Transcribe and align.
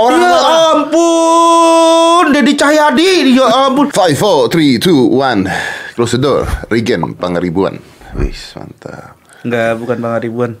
Orang 0.00 0.24
ya 0.24 0.32
marah. 0.32 0.56
ampun, 0.72 2.24
Dedi 2.32 2.56
Cahyadi, 2.56 3.36
ya 3.36 3.44
ampun. 3.68 3.92
Five, 3.92 4.16
four, 4.16 4.48
three, 4.48 4.80
two, 4.80 5.12
one. 5.12 5.44
Close 5.92 6.16
the 6.16 6.20
door. 6.24 6.48
Regen 6.72 7.12
Pangaribuan. 7.12 7.76
Wis 8.16 8.56
mantap. 8.56 9.20
Enggak, 9.44 9.76
bukan 9.76 9.96
Bang 10.00 10.16
Ribuan. 10.16 10.52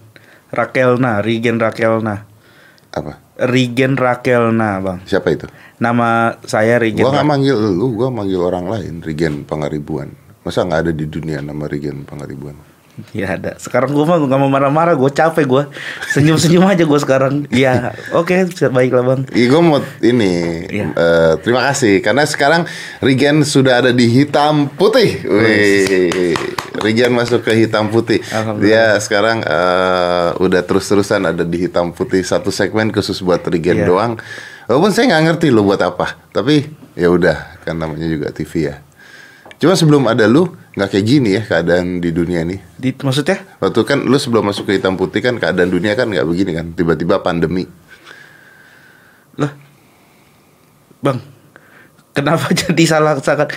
Rakelna, 0.52 1.24
Rigen 1.24 1.56
Rakelna. 1.56 2.28
Apa? 2.92 3.24
Rigen 3.48 3.96
Rakelna, 3.96 4.84
Bang. 4.84 5.00
Siapa 5.08 5.32
itu? 5.32 5.48
Nama 5.80 6.36
saya 6.44 6.76
Rigen. 6.76 7.00
Gua 7.00 7.16
nggak 7.16 7.28
manggil 7.32 7.56
lu, 7.56 7.88
gua 7.96 8.12
manggil 8.12 8.36
orang 8.36 8.68
lain. 8.68 9.00
Regen 9.00 9.48
Pangaribuan. 9.48 10.12
Masa 10.44 10.68
nggak 10.68 10.80
ada 10.84 10.92
di 10.92 11.08
dunia 11.08 11.40
nama 11.40 11.64
Regen 11.64 12.04
Pangaribuan? 12.04 12.52
Ya 13.16 13.40
ada. 13.40 13.56
Sekarang 13.56 13.88
gue 13.88 14.04
mah 14.04 14.20
gak 14.20 14.36
mau 14.36 14.52
marah-marah, 14.52 14.92
gue 14.92 15.08
capek 15.08 15.48
gue. 15.48 15.64
Senyum-senyum 16.12 16.60
aja 16.68 16.84
gue 16.84 17.00
sekarang. 17.00 17.48
Ya, 17.48 17.96
oke, 18.12 18.36
baiklah 18.68 19.00
bang. 19.00 19.20
Iya, 19.32 19.46
gue 19.48 19.60
mau 19.64 19.80
ini. 20.04 20.32
Iya. 20.68 20.86
eh, 20.92 21.32
terima 21.40 21.64
kasih 21.72 22.04
karena 22.04 22.28
sekarang 22.28 22.68
Regen 23.00 23.48
sudah 23.48 23.80
ada 23.80 23.96
di 23.96 24.04
hitam 24.06 24.68
putih. 24.68 25.24
Wih, 25.24 26.36
Regen 26.84 27.16
masuk 27.16 27.40
ke 27.42 27.56
hitam 27.56 27.88
putih. 27.88 28.20
Dia 28.60 29.00
sekarang 29.00 29.40
eh, 29.40 30.28
udah 30.36 30.60
terus-terusan 30.60 31.32
ada 31.32 31.48
di 31.48 31.64
hitam 31.64 31.96
putih 31.96 32.20
satu 32.20 32.52
segmen 32.52 32.92
khusus 32.92 33.24
buat 33.24 33.40
Regen 33.48 33.82
Iya. 33.82 33.88
doang. 33.88 34.12
Walaupun 34.68 34.92
saya 34.92 35.16
nggak 35.16 35.24
ngerti 35.32 35.46
lo 35.48 35.64
buat 35.64 35.80
apa, 35.80 36.28
tapi 36.28 36.68
ya 36.92 37.08
udah 37.08 37.64
kan 37.64 37.72
namanya 37.72 38.04
juga 38.04 38.28
TV 38.30 38.68
ya. 38.68 38.76
Cuma 39.62 39.78
sebelum 39.78 40.10
ada 40.10 40.26
lu 40.26 40.50
nggak 40.74 40.90
kayak 40.90 41.06
gini 41.06 41.38
ya 41.38 41.42
keadaan 41.46 42.02
di 42.02 42.10
dunia 42.10 42.42
nih. 42.42 42.58
Di, 42.74 42.90
maksudnya? 42.98 43.38
Waktu 43.62 43.80
kan 43.86 44.02
lu 44.02 44.18
sebelum 44.18 44.42
masuk 44.42 44.66
ke 44.66 44.74
hitam 44.74 44.98
putih 44.98 45.22
kan 45.22 45.38
keadaan 45.38 45.70
dunia 45.70 45.94
kan 45.94 46.10
nggak 46.10 46.26
begini 46.26 46.50
kan. 46.50 46.74
Tiba-tiba 46.74 47.22
pandemi. 47.22 47.70
Lah, 49.38 49.54
bang, 50.98 51.22
kenapa 52.10 52.50
jadi 52.66 52.84
salah 52.90 53.14
sakan? 53.22 53.54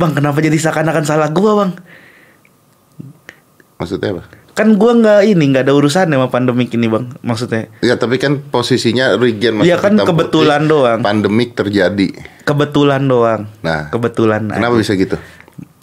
Bang, 0.00 0.16
kenapa 0.16 0.40
jadi 0.40 0.56
seakan-akan 0.56 1.04
salah 1.04 1.28
gue 1.28 1.52
bang? 1.52 1.70
Maksudnya 3.76 4.08
apa? 4.16 4.24
Kan 4.56 4.80
gue 4.80 4.92
nggak 5.04 5.20
ini 5.36 5.44
nggak 5.52 5.68
ada 5.68 5.76
urusan 5.76 6.08
sama 6.08 6.32
pandemik 6.32 6.72
ini 6.72 6.88
bang. 6.88 7.12
Maksudnya 7.20 7.68
Ya 7.84 8.00
tapi 8.00 8.16
kan 8.16 8.40
posisinya 8.40 9.20
Regen 9.20 9.60
masuk 9.60 9.68
Iya, 9.68 9.76
kan 9.76 10.00
hitam 10.00 10.08
kebetulan 10.16 10.64
putih, 10.64 10.72
doang. 10.72 11.00
Pandemik 11.04 11.50
terjadi. 11.52 12.08
kebetulan 12.48 13.04
doang. 13.04 13.52
Nah. 13.60 13.92
kebetulan. 13.92 14.48
Kenapa 14.48 14.72
aja. 14.76 14.80
bisa 14.80 14.96
gitu? 14.96 15.20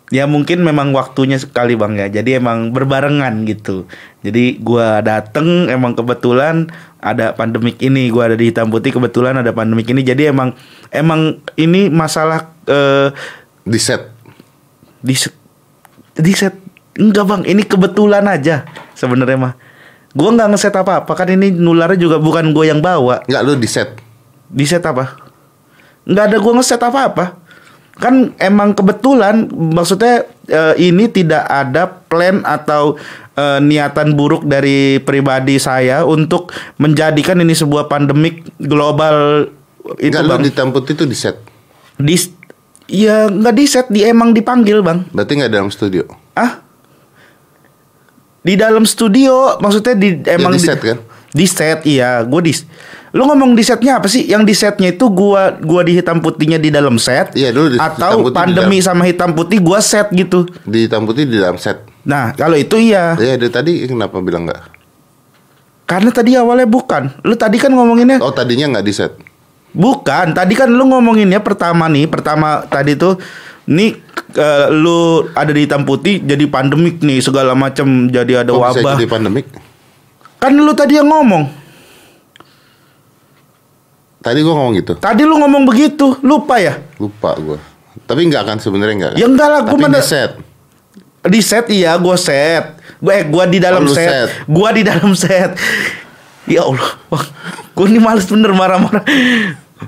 Ya 0.10 0.26
mungkin 0.26 0.66
memang 0.66 0.90
waktunya 0.98 1.38
sekali 1.38 1.78
bang 1.78 1.94
ya. 1.94 2.08
Jadi 2.10 2.42
emang 2.42 2.74
berbarengan 2.74 3.46
gitu. 3.46 3.86
Jadi 4.26 4.58
gua 4.58 5.06
dateng 5.06 5.70
emang 5.70 5.94
kebetulan 5.94 6.66
ada 6.98 7.38
pandemik 7.38 7.78
ini. 7.78 8.10
Gua 8.10 8.26
ada 8.26 8.36
di 8.38 8.50
hitam 8.50 8.74
putih 8.74 8.90
kebetulan 8.90 9.38
ada 9.38 9.54
pandemik 9.54 9.86
ini. 9.94 10.02
Jadi 10.02 10.34
emang 10.34 10.58
emang 10.90 11.38
ini 11.62 11.94
masalah 11.94 12.50
eh, 12.66 13.14
Di 13.70 13.78
set. 13.78 14.18
di 15.00 15.14
set, 15.16 15.32
di 16.18 16.34
set 16.34 16.58
enggak 16.98 17.26
bang. 17.30 17.42
Ini 17.46 17.64
kebetulan 17.70 18.26
aja 18.26 18.66
sebenarnya 18.98 19.38
mah. 19.38 19.54
Gua 20.18 20.34
nggak 20.34 20.50
ngeset 20.58 20.74
apa 20.74 21.06
apa 21.06 21.14
kan 21.14 21.30
ini 21.30 21.54
nularnya 21.54 22.02
juga 22.02 22.18
bukan 22.18 22.50
gue 22.50 22.66
yang 22.66 22.82
bawa. 22.82 23.22
Enggak 23.30 23.42
lu 23.46 23.54
di 23.62 23.70
set. 23.70 23.94
Di 24.50 24.66
set 24.66 24.82
apa? 24.90 25.22
Nggak 26.10 26.34
ada 26.34 26.38
gua 26.42 26.54
ngeset 26.58 26.82
apa-apa. 26.82 27.38
Kan 28.00 28.34
emang 28.40 28.72
kebetulan 28.74 29.52
maksudnya 29.52 30.24
eh, 30.48 30.74
ini 30.80 31.12
tidak 31.12 31.44
ada 31.46 31.86
plan 31.86 32.42
atau 32.48 32.96
eh, 33.36 33.60
niatan 33.60 34.16
buruk 34.16 34.48
dari 34.48 35.04
pribadi 35.04 35.60
saya 35.60 36.08
untuk 36.08 36.56
menjadikan 36.80 37.44
ini 37.44 37.52
sebuah 37.52 37.92
pandemik 37.92 38.48
global 38.58 39.48
itu 39.98 40.14
Enggak 40.14 40.54
bang. 40.54 40.70
putih 40.70 40.94
itu 40.94 41.06
di 41.08 41.18
set. 41.18 41.36
Di, 42.00 42.16
ya 42.88 43.28
nggak 43.32 43.56
di 43.56 43.66
set, 43.66 43.88
di 43.90 44.06
emang 44.06 44.36
dipanggil 44.36 44.86
bang. 44.86 45.08
Berarti 45.10 45.32
nggak 45.40 45.52
dalam 45.52 45.70
studio. 45.74 46.06
Ah? 46.38 46.62
Di 48.40 48.54
dalam 48.56 48.88
studio 48.88 49.60
maksudnya 49.60 49.96
di 49.98 50.10
emang 50.30 50.56
di 50.56 50.62
set, 50.62 50.80
kan? 50.80 51.00
Di 51.30 51.46
set 51.46 51.84
iya, 51.86 52.24
gue 52.24 52.42
di 52.42 52.54
Lu 53.10 53.26
ngomong 53.26 53.58
di 53.58 53.66
setnya 53.66 53.98
apa 53.98 54.06
sih? 54.06 54.30
Yang 54.30 54.44
di 54.46 54.54
setnya 54.54 54.90
itu 54.94 55.10
gua 55.10 55.58
gua 55.58 55.82
di 55.82 55.98
hitam 55.98 56.22
putihnya 56.22 56.62
di 56.62 56.70
dalam 56.70 57.02
set 57.02 57.34
Iya, 57.34 57.50
dulu 57.50 57.74
di 57.74 57.78
hitam 57.82 57.90
atau 57.98 58.22
putih 58.22 58.30
di 58.30 58.38
pandemi 58.38 58.78
sama 58.86 59.02
hitam 59.06 59.34
putih 59.34 59.58
gua 59.58 59.82
set 59.82 60.14
gitu. 60.14 60.46
Di 60.62 60.86
hitam 60.86 61.10
putih 61.10 61.26
di 61.26 61.42
dalam 61.42 61.58
set. 61.58 61.82
Nah, 62.06 62.38
kalau 62.38 62.54
itu 62.54 62.78
iya. 62.78 63.18
Ya 63.18 63.34
dari 63.34 63.50
tadi 63.50 63.72
kenapa 63.90 64.22
bilang 64.22 64.46
enggak? 64.46 64.62
Karena 65.90 66.14
tadi 66.14 66.38
awalnya 66.38 66.70
bukan. 66.70 67.10
Lu 67.26 67.34
tadi 67.34 67.58
kan 67.58 67.74
ngomonginnya 67.74 68.22
Oh 68.22 68.30
tadinya 68.30 68.78
nggak 68.78 68.86
di 68.86 68.94
set. 68.94 69.14
bukan. 69.70 70.34
Tadi 70.34 70.54
kan 70.54 70.70
lu 70.70 70.86
ngomonginnya 70.86 71.42
pertama 71.42 71.90
nih, 71.90 72.06
pertama 72.10 72.62
tadi 72.70 72.94
tuh 72.94 73.18
nih 73.66 73.98
eh, 74.34 74.66
lu 74.70 75.30
ada 75.34 75.50
di 75.50 75.66
hitam 75.66 75.86
putih 75.86 76.22
jadi 76.22 76.46
pandemik 76.50 77.02
nih 77.02 77.22
segala 77.22 77.54
macam 77.54 78.10
jadi 78.10 78.46
ada 78.46 78.54
bisa 78.54 78.82
wabah. 78.82 78.98
jadi 78.98 79.06
pandemik? 79.10 79.46
Kan 80.38 80.58
lu 80.58 80.74
tadi 80.78 80.98
yang 80.98 81.10
ngomong. 81.10 81.59
Tadi 84.20 84.40
gua 84.44 84.54
ngomong 84.56 84.76
gitu. 84.76 84.94
Tadi 85.00 85.24
lu 85.24 85.40
ngomong 85.40 85.64
begitu, 85.64 86.20
lupa 86.20 86.60
ya? 86.60 86.76
Lupa 87.00 87.36
gua. 87.40 87.58
Tapi 88.04 88.28
nggak 88.28 88.42
akan 88.44 88.58
sebenarnya 88.60 88.96
nggak. 88.96 89.12
kan? 89.16 89.20
Ya 89.20 89.26
enggak 89.28 89.48
lah, 89.48 89.62
gua 89.64 89.76
Tapi 89.76 89.84
mana- 89.88 90.04
set. 90.04 90.32
Di 91.20 91.40
set 91.40 91.66
iya, 91.68 91.96
gua 91.96 92.16
set. 92.16 92.80
Gue 93.00 93.14
eh, 93.14 93.24
gua 93.24 93.48
di 93.48 93.60
dalam 93.60 93.84
Oh, 93.84 93.92
set. 93.92 94.08
set. 94.08 94.30
Gua 94.44 94.76
di 94.76 94.84
dalam 94.84 95.16
set. 95.16 95.56
Ya 96.44 96.64
Allah. 96.64 96.92
Gua 97.72 97.86
ini 97.88 98.00
males 98.00 98.28
bener 98.28 98.52
marah-marah. 98.52 99.04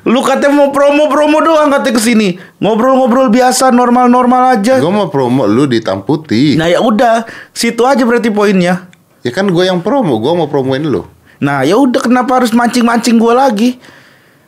Lu 0.07 0.23
katanya 0.23 0.55
mau 0.55 0.71
promo-promo 0.71 1.43
doang 1.43 1.67
katanya 1.67 1.99
ke 1.99 2.01
sini 2.01 2.27
Ngobrol-ngobrol 2.63 3.27
biasa, 3.27 3.75
normal-normal 3.75 4.55
aja. 4.55 4.79
Gua 4.79 4.93
mau 4.93 5.09
promo 5.11 5.43
lu 5.43 5.67
di 5.67 5.83
hitam 5.83 5.99
putih. 5.99 6.55
Nah 6.55 6.71
ya 6.71 6.79
udah, 6.79 7.27
situ 7.51 7.83
aja 7.83 8.07
berarti 8.07 8.31
poinnya. 8.31 8.87
Ya 9.19 9.29
kan 9.29 9.45
gue 9.45 9.63
yang 9.63 9.83
promo, 9.83 10.15
gue 10.17 10.31
mau 10.31 10.47
promoin 10.47 10.79
lu. 10.79 11.03
Nah 11.37 11.67
ya 11.67 11.75
udah 11.75 11.99
kenapa 11.99 12.39
harus 12.39 12.55
mancing-mancing 12.55 13.19
gua 13.19 13.35
lagi? 13.43 13.75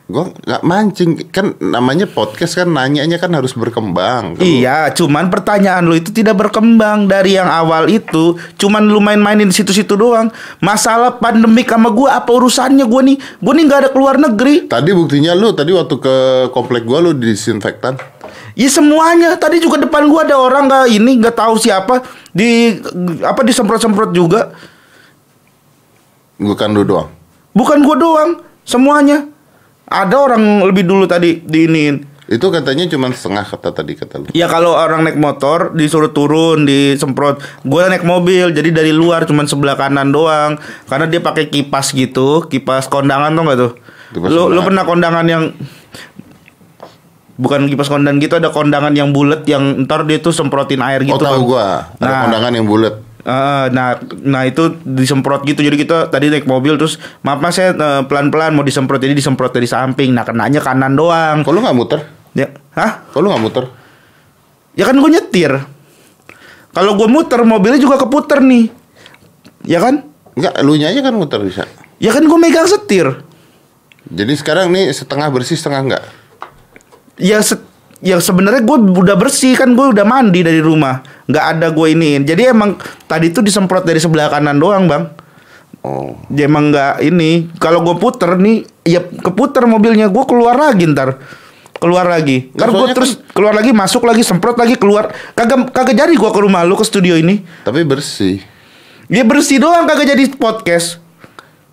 Gue 0.04 0.20
nggak 0.36 0.60
mancing, 0.68 1.16
kan 1.32 1.56
namanya 1.64 2.04
podcast 2.04 2.60
kan 2.60 2.68
nanyanya 2.68 3.16
kan 3.16 3.32
harus 3.32 3.56
berkembang. 3.56 4.36
Kalau- 4.36 4.44
Iya, 4.44 4.92
cuman 4.92 5.32
pertanyaan 5.32 5.80
lu 5.80 5.96
itu 5.96 6.12
tidak 6.12 6.36
berkembang 6.36 7.08
dari 7.08 7.40
yang 7.40 7.48
awal 7.48 7.88
itu, 7.88 8.36
cuman 8.60 8.84
lu 8.84 9.00
main-mainin 9.00 9.48
di 9.48 9.56
situ-situ 9.56 9.96
doang. 9.96 10.28
Masalah 10.60 11.16
pandemik 11.16 11.72
sama 11.72 11.88
gua 11.88 12.20
apa 12.20 12.36
urusannya 12.36 12.84
gua 12.84 13.00
nih? 13.00 13.16
Gua 13.40 13.56
nih 13.56 13.64
nggak 13.64 13.80
ada 13.80 13.90
keluar 13.96 14.20
negeri. 14.20 14.68
Tadi 14.68 14.92
buktinya 14.92 15.32
lu 15.32 15.56
tadi 15.56 15.72
waktu 15.72 15.96
ke 15.96 16.14
komplek 16.52 16.84
gua 16.84 17.00
lu 17.00 17.16
disinfektan. 17.16 17.96
Ya 18.52 18.68
semuanya. 18.68 19.40
Tadi 19.40 19.56
juga 19.56 19.80
depan 19.80 20.04
gua 20.12 20.28
ada 20.28 20.36
orang 20.36 20.68
nggak 20.68 20.84
ini 20.92 21.16
nggak 21.16 21.32
tahu 21.32 21.56
siapa 21.56 22.04
di 22.28 22.76
apa 23.24 23.40
disemprot-semprot 23.40 24.12
juga. 24.12 24.52
Bukan 26.36 26.76
lu 26.76 26.84
doang. 26.84 27.08
Bukan 27.56 27.80
gua 27.80 27.96
doang, 27.96 28.30
semuanya. 28.68 29.32
Ada 29.84 30.16
orang 30.16 30.64
lebih 30.64 30.88
dulu 30.88 31.04
tadi 31.04 31.40
diinin. 31.40 32.14
Itu 32.24 32.48
katanya 32.48 32.88
cuma 32.88 33.12
setengah 33.12 33.44
kata 33.44 33.68
tadi 33.70 33.92
kata 33.92 34.14
lu. 34.16 34.26
Ya 34.32 34.48
kalau 34.48 34.72
orang 34.72 35.04
naik 35.04 35.20
motor 35.20 35.76
disuruh 35.76 36.08
turun 36.08 36.64
disemprot. 36.64 37.44
Gue 37.60 37.84
naik 37.84 38.00
mobil 38.00 38.48
jadi 38.48 38.72
dari 38.72 38.96
luar 38.96 39.28
cuman 39.28 39.44
sebelah 39.44 39.76
kanan 39.76 40.08
doang. 40.08 40.56
Karena 40.88 41.04
dia 41.04 41.20
pakai 41.20 41.52
kipas 41.52 41.92
gitu, 41.92 42.48
kipas 42.48 42.88
kondangan 42.88 43.36
tuh 43.36 43.42
nggak 43.44 43.58
tuh? 43.60 43.72
Kipas 44.16 44.28
Lu 44.32 44.48
lu 44.48 44.60
pernah 44.64 44.88
kondangan 44.88 45.26
yang 45.28 45.52
bukan 47.36 47.66
kipas 47.66 47.90
kondangan 47.90 48.16
gitu 48.22 48.34
ada 48.38 48.48
kondangan 48.48 48.94
yang 48.94 49.10
bulat 49.10 49.42
yang 49.44 49.84
ntar 49.84 50.06
dia 50.06 50.22
tuh 50.22 50.30
semprotin 50.30 50.80
air 50.80 51.02
gitu. 51.02 51.18
oh 51.18 51.20
tahu 51.20 51.42
Bang. 51.42 51.44
gua, 51.44 51.66
ada 51.98 52.06
Nah. 52.08 52.20
kondangan 52.24 52.52
yang 52.54 52.66
bulat. 52.66 52.94
Eh, 53.24 53.66
nah, 53.72 53.96
nah 54.20 54.44
itu 54.44 54.76
disemprot 54.84 55.48
gitu. 55.48 55.64
Jadi 55.64 55.80
kita 55.80 56.12
tadi 56.12 56.28
naik 56.28 56.44
mobil 56.44 56.76
terus, 56.76 57.00
maaf 57.24 57.40
mas 57.40 57.56
saya 57.56 57.72
eh, 57.72 58.02
pelan-pelan 58.04 58.52
mau 58.52 58.60
disemprot. 58.60 59.00
Jadi 59.00 59.16
disemprot 59.16 59.48
dari 59.48 59.64
samping. 59.64 60.12
Nah 60.12 60.28
kenanya 60.28 60.60
kanan 60.60 60.92
doang. 60.92 61.40
Lu 61.40 61.58
nggak 61.64 61.76
muter? 61.76 62.00
Ya, 62.36 62.52
hah? 62.76 63.08
Lu 63.16 63.32
nggak 63.32 63.42
muter? 63.42 63.64
Ya 64.76 64.84
kan 64.84 65.00
gue 65.00 65.10
nyetir. 65.10 65.52
Kalau 66.74 66.92
gue 66.98 67.08
muter 67.08 67.40
mobilnya 67.46 67.80
juga 67.80 67.96
keputer 67.96 68.42
nih. 68.44 68.68
Ya 69.64 69.80
kan? 69.80 70.04
Enggak, 70.34 70.54
lu 70.66 70.74
nya 70.74 70.90
aja 70.90 71.00
kan 71.00 71.14
muter 71.14 71.40
bisa. 71.40 71.64
Ya 72.02 72.10
kan 72.10 72.26
gue 72.26 72.38
megang 72.38 72.66
setir. 72.66 73.06
Jadi 74.10 74.34
sekarang 74.36 74.68
nih 74.68 74.92
setengah 74.92 75.30
bersih 75.32 75.56
setengah 75.56 75.80
enggak. 75.80 76.04
Ya 77.16 77.40
se 77.40 77.56
ya 78.04 78.20
sebenarnya 78.20 78.60
gue 78.60 78.78
udah 79.00 79.16
bersih 79.16 79.56
kan 79.56 79.72
gue 79.72 79.96
udah 79.96 80.04
mandi 80.04 80.44
dari 80.44 80.60
rumah. 80.60 81.00
nggak 81.24 81.44
ada 81.56 81.72
gue 81.72 81.86
iniin. 81.96 82.28
Jadi 82.28 82.52
emang 82.52 82.76
tadi 83.08 83.32
tuh 83.32 83.40
disemprot 83.40 83.88
dari 83.88 83.96
sebelah 83.96 84.28
kanan 84.28 84.60
doang 84.60 84.84
bang. 84.84 85.08
Oh. 85.80 86.12
Dia 86.28 86.44
emang 86.44 86.68
nggak 86.68 87.00
ini. 87.00 87.48
Kalau 87.56 87.80
gue 87.80 87.96
puter 87.96 88.36
nih, 88.36 88.68
ya 88.84 89.00
keputer 89.00 89.64
mobilnya 89.64 90.12
gue 90.12 90.24
keluar 90.28 90.52
lagi 90.52 90.84
ntar. 90.84 91.16
Keluar 91.80 92.04
lagi. 92.04 92.52
Kan 92.52 92.76
gue 92.76 92.88
terus 92.92 93.20
keluar 93.32 93.56
lagi, 93.56 93.72
masuk 93.72 94.04
lagi, 94.04 94.20
semprot 94.20 94.56
lagi, 94.56 94.76
keluar. 94.76 95.12
Kagak 95.32 95.72
kagak 95.72 95.96
jadi 95.96 96.12
gue 96.12 96.30
ke 96.30 96.40
rumah 96.44 96.60
lu 96.64 96.76
ke 96.76 96.84
studio 96.84 97.16
ini. 97.16 97.40
Tapi 97.64 97.88
bersih. 97.88 98.44
Dia 99.08 99.24
bersih 99.24 99.60
doang 99.60 99.88
kagak 99.88 100.12
jadi 100.12 100.28
podcast. 100.36 101.00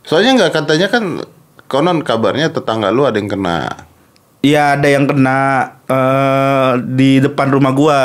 Soalnya 0.08 0.48
nggak 0.48 0.52
katanya 0.64 0.88
kan 0.88 1.04
konon 1.72 2.04
kabarnya 2.04 2.52
tetangga 2.52 2.92
lu 2.92 3.04
ada 3.04 3.20
yang 3.20 3.32
kena. 3.32 3.91
Iya 4.42 4.74
ada 4.78 4.88
yang 4.90 5.06
kena 5.06 5.38
eh 5.86 6.72
di 6.82 7.22
depan 7.22 7.48
rumah 7.54 7.72
gua. 7.74 8.00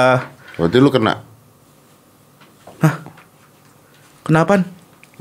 Berarti 0.61 0.77
lu 0.81 0.93
kena. 0.93 1.25
Kenapa? 4.27 4.59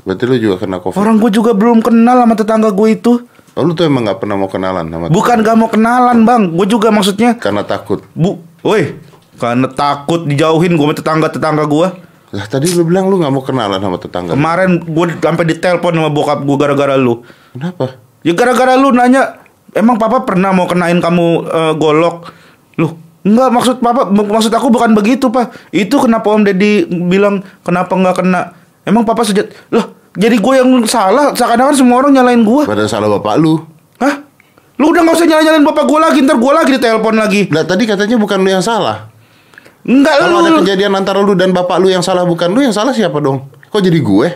Berarti 0.04 0.22
lu 0.28 0.34
juga 0.36 0.56
kena 0.66 0.82
covid. 0.82 0.98
Orang 1.00 1.16
gua 1.16 1.30
juga 1.32 1.56
belum 1.56 1.80
kenal 1.80 2.20
sama 2.20 2.34
tetangga 2.36 2.68
gua 2.68 2.88
itu. 2.92 3.24
Oh, 3.56 3.64
lu 3.64 3.72
tuh 3.72 3.88
emang 3.88 4.04
nggak 4.04 4.20
pernah 4.20 4.36
mau 4.36 4.52
kenalan 4.52 4.84
sama 4.84 5.08
Bukan 5.08 5.40
gak 5.40 5.56
mau 5.56 5.72
kenalan 5.72 6.28
bang, 6.28 6.52
gue 6.52 6.66
juga 6.68 6.92
maksudnya 6.92 7.40
karena 7.40 7.64
takut. 7.64 8.04
bu, 8.12 8.36
woi, 8.60 9.00
karena 9.40 9.64
takut 9.72 10.28
dijauhin 10.28 10.76
gue 10.76 10.84
sama 10.84 10.92
tetangga 10.92 11.32
tetangga 11.32 11.64
gue. 11.64 11.88
Lah 12.36 12.46
tadi 12.52 12.68
lu 12.76 12.84
bilang 12.84 13.08
lu 13.08 13.16
nggak 13.16 13.32
mau 13.32 13.40
kenalan 13.40 13.80
sama 13.80 13.96
tetangga. 13.96 14.36
Kemarin 14.36 14.84
gue 14.84 15.04
sampai 15.24 15.44
ditelepon 15.48 15.88
sama 15.96 16.12
bokap 16.12 16.44
gue 16.44 16.56
gara-gara 16.60 17.00
lu. 17.00 17.24
Kenapa? 17.56 17.96
Ya 18.20 18.36
gara-gara 18.36 18.76
lu 18.76 18.92
nanya, 18.92 19.40
emang 19.76 20.00
papa 20.00 20.24
pernah 20.24 20.50
mau 20.50 20.64
kenain 20.64 20.96
kamu 20.96 21.26
eh, 21.44 21.72
golok? 21.76 22.32
Lu, 22.80 22.96
enggak 23.22 23.48
maksud 23.52 23.76
papa, 23.84 24.08
mak- 24.08 24.32
maksud 24.32 24.50
aku 24.50 24.72
bukan 24.72 24.96
begitu 24.96 25.28
pak. 25.28 25.52
Itu 25.70 26.00
kenapa 26.00 26.32
om 26.32 26.42
deddy 26.42 26.88
bilang 26.88 27.44
kenapa 27.60 27.92
nggak 27.92 28.24
kena? 28.24 28.56
Emang 28.88 29.04
papa 29.04 29.22
sejat, 29.22 29.50
loh 29.68 29.96
jadi 30.16 30.40
gue 30.40 30.54
yang 30.56 30.70
salah, 30.88 31.36
seakan-akan 31.36 31.76
semua 31.76 32.00
orang 32.00 32.16
nyalain 32.16 32.40
gue. 32.40 32.64
Pada 32.64 32.88
salah 32.88 33.12
bapak 33.20 33.36
lu. 33.36 33.60
Hah? 34.00 34.24
Lu 34.80 34.88
udah 34.88 35.04
nggak 35.04 35.16
usah 35.20 35.28
nyalain 35.28 35.60
bapak 35.60 35.84
gue 35.84 35.98
lagi, 36.00 36.18
ntar 36.24 36.40
gue 36.40 36.52
lagi 36.56 36.70
ditelepon 36.80 37.14
lagi. 37.20 37.40
Lah 37.52 37.68
tadi 37.68 37.84
katanya 37.84 38.16
bukan 38.16 38.40
lu 38.40 38.48
yang 38.48 38.64
salah. 38.64 39.12
Enggak 39.86 40.18
Kalau 40.18 40.40
ada 40.42 40.50
lu. 40.50 40.58
kejadian 40.64 40.96
antara 40.96 41.20
lu 41.20 41.36
dan 41.36 41.52
bapak 41.52 41.78
lu 41.78 41.92
yang 41.92 42.00
salah 42.02 42.24
bukan 42.24 42.48
lu 42.50 42.64
yang 42.64 42.72
salah 42.72 42.96
siapa 42.96 43.20
dong? 43.20 43.44
Kok 43.68 43.78
jadi 43.84 44.00
gue? 44.00 44.28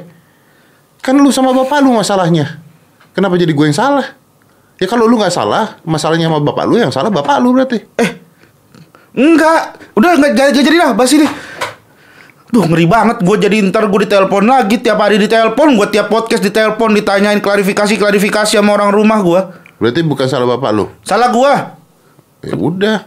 Kan 1.01 1.17
lu 1.17 1.33
sama 1.33 1.57
bapak 1.57 1.81
lu 1.81 1.97
masalahnya. 1.97 2.61
Kenapa 3.17 3.41
jadi 3.41 3.51
gue 3.51 3.65
yang 3.65 3.75
salah? 3.75 4.20
Ya 4.81 4.89
kalau 4.89 5.05
lu 5.05 5.21
nggak 5.21 5.29
salah, 5.29 5.77
masalahnya 5.85 6.27
sama 6.27 6.41
bapak 6.41 6.65
lu 6.65 6.81
yang 6.81 6.89
salah 6.89 7.13
bapak 7.13 7.37
lu 7.39 7.53
berarti. 7.53 7.77
Eh, 7.95 8.11
enggak. 9.13 9.77
Udah 9.93 10.17
enggak 10.17 10.33
jadi, 10.35 10.61
jadi 10.65 10.79
lah, 10.81 10.91
bahas 10.97 11.13
ini. 11.13 11.29
Duh 12.51 12.67
ngeri 12.67 12.83
banget 12.83 13.23
gue 13.23 13.37
jadi 13.39 13.63
ntar 13.71 13.87
gue 13.87 14.01
ditelepon 14.03 14.43
lagi 14.43 14.83
tiap 14.83 14.99
hari 14.99 15.23
ditelepon 15.23 15.79
gue 15.79 15.87
tiap 15.87 16.11
podcast 16.11 16.43
ditelepon 16.43 16.99
ditanyain 16.99 17.39
klarifikasi 17.39 17.95
klarifikasi 17.95 18.59
sama 18.59 18.75
orang 18.75 18.91
rumah 18.91 19.23
gue 19.23 19.41
Berarti 19.79 20.03
bukan 20.03 20.27
salah 20.27 20.59
bapak 20.59 20.71
lu. 20.75 20.91
salah 21.07 21.31
gue 21.31 21.53
Ya 22.43 22.55
udah. 22.59 22.99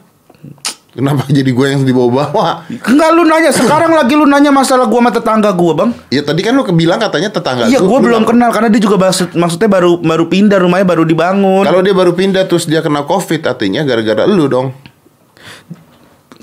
Kenapa 0.93 1.25
jadi 1.25 1.49
gue 1.49 1.67
yang 1.67 1.81
dibawa-bawa? 1.81 2.69
enggak 2.69 3.09
lu 3.11 3.25
nanya. 3.25 3.49
Sekarang 3.49 3.89
lagi 3.91 4.13
lu 4.13 4.23
nanya 4.23 4.53
masalah 4.53 4.85
gue 4.85 4.93
sama 4.95 5.09
tetangga 5.09 5.49
gue 5.49 5.73
bang. 5.73 5.89
Ya 6.07 6.21
tadi 6.21 6.45
kan 6.45 6.53
lu 6.53 6.61
bilang 6.69 7.01
katanya 7.01 7.33
tetangga 7.33 7.65
iya 7.65 7.81
gue 7.81 7.89
lu 7.89 8.05
belum 8.05 8.23
kenal 8.23 8.53
karena 8.53 8.69
dia 8.69 8.77
juga 8.77 9.01
maksud 9.01 9.33
maksudnya 9.33 9.67
baru 9.67 9.97
baru 9.97 10.25
pindah 10.27 10.61
rumahnya 10.61 10.85
baru 10.85 11.01
dibangun. 11.03 11.65
Kalau 11.65 11.81
dia 11.81 11.91
baru 11.91 12.13
pindah 12.13 12.45
terus 12.45 12.65
dia 12.65 12.79
kena 12.79 13.03
covid 13.03 13.41
artinya 13.43 13.81
gara-gara 13.81 14.23
lu 14.23 14.45
dong. 14.45 14.69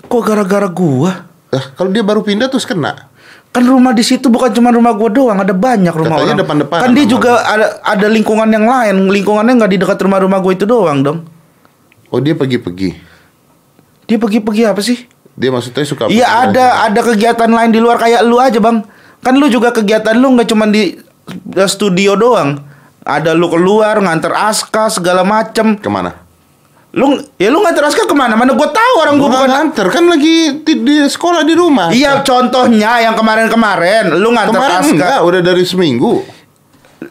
kok 0.02 0.22
gara-gara 0.24 0.66
gue 0.66 1.10
Lah, 1.50 1.64
kalau 1.74 1.90
dia 1.90 2.02
baru 2.02 2.18
pindah 2.20 2.46
terus 2.46 2.66
kena. 2.66 3.06
kan 3.50 3.62
rumah 3.62 3.90
di 3.90 4.02
situ 4.02 4.26
bukan 4.26 4.50
cuma 4.50 4.70
rumah 4.70 4.90
gue 4.92 5.10
doang 5.12 5.34
ada 5.36 5.50
banyak 5.50 5.90
rumah 5.90 6.14
Katanya 6.16 6.26
orang. 6.28 6.42
depan-depanan 6.42 6.82
kan 6.82 6.90
dia 6.92 7.02
juga 7.04 7.32
ada 7.40 7.66
ada 7.82 8.06
lingkungan 8.06 8.46
yang 8.46 8.62
lain. 8.62 9.06
Lingkungannya 9.08 9.54
nggak 9.56 9.70
di 9.70 9.78
dekat 9.78 9.98
rumah-rumah 10.00 10.38
gue 10.38 10.52
itu 10.54 10.64
doang 10.64 10.98
dong. 11.00 11.18
Oh 12.08 12.18
dia 12.18 12.34
pergi-pergi. 12.34 13.09
Dia 14.10 14.18
pergi-pergi 14.18 14.62
apa 14.66 14.82
sih 14.82 15.06
Dia 15.32 15.48
maksudnya 15.48 15.86
suka 15.86 16.10
Iya 16.10 16.26
ada 16.44 16.84
ada 16.84 17.00
kegiatan 17.00 17.46
lain 17.46 17.70
di 17.70 17.78
luar 17.78 17.96
kayak 17.96 18.20
lu 18.20 18.36
aja 18.36 18.58
bang. 18.58 18.82
Kan 19.20 19.38
lu 19.38 19.46
juga 19.46 19.70
kegiatan 19.70 20.12
lu 20.12 20.34
nggak 20.34 20.48
cuma 20.48 20.66
di 20.66 20.98
di 21.24 21.64
studio 21.64 22.12
doang. 22.12 22.58
Ada 23.00 23.32
lu 23.32 23.46
keluar 23.46 23.96
nganter 23.96 24.34
aska 24.34 24.90
segala 24.90 25.22
macem. 25.22 25.78
aja. 25.78 25.80
Ke 25.80 25.88
mana? 25.88 26.10
Lu 26.90 27.06
ya 27.38 27.48
lu 27.48 27.62
nganter 27.62 27.86
aska 27.86 28.04
ke 28.04 28.12
mana? 28.12 28.34
Mana 28.34 28.52
gue 28.52 28.68
tahu 28.68 28.94
orang 28.98 29.14
gue 29.14 29.24
Gua 29.24 29.32
bukan. 29.38 29.48
nganter 29.48 29.86
kan 29.88 30.04
lagi 30.04 30.36
di, 30.60 30.72
di 30.82 30.96
sekolah 31.06 31.40
di 31.40 31.54
rumah. 31.54 31.88
Iya 31.88 32.20
contohnya 32.20 33.00
yang 33.00 33.14
kemarin-kemarin 33.14 34.18
lu 34.18 34.34
nganter 34.34 34.58
Kemarin 34.58 34.76
aska. 34.82 34.92
enggak, 34.92 35.18
udah 35.22 35.40
dari 35.40 35.62
seminggu. 35.62 36.20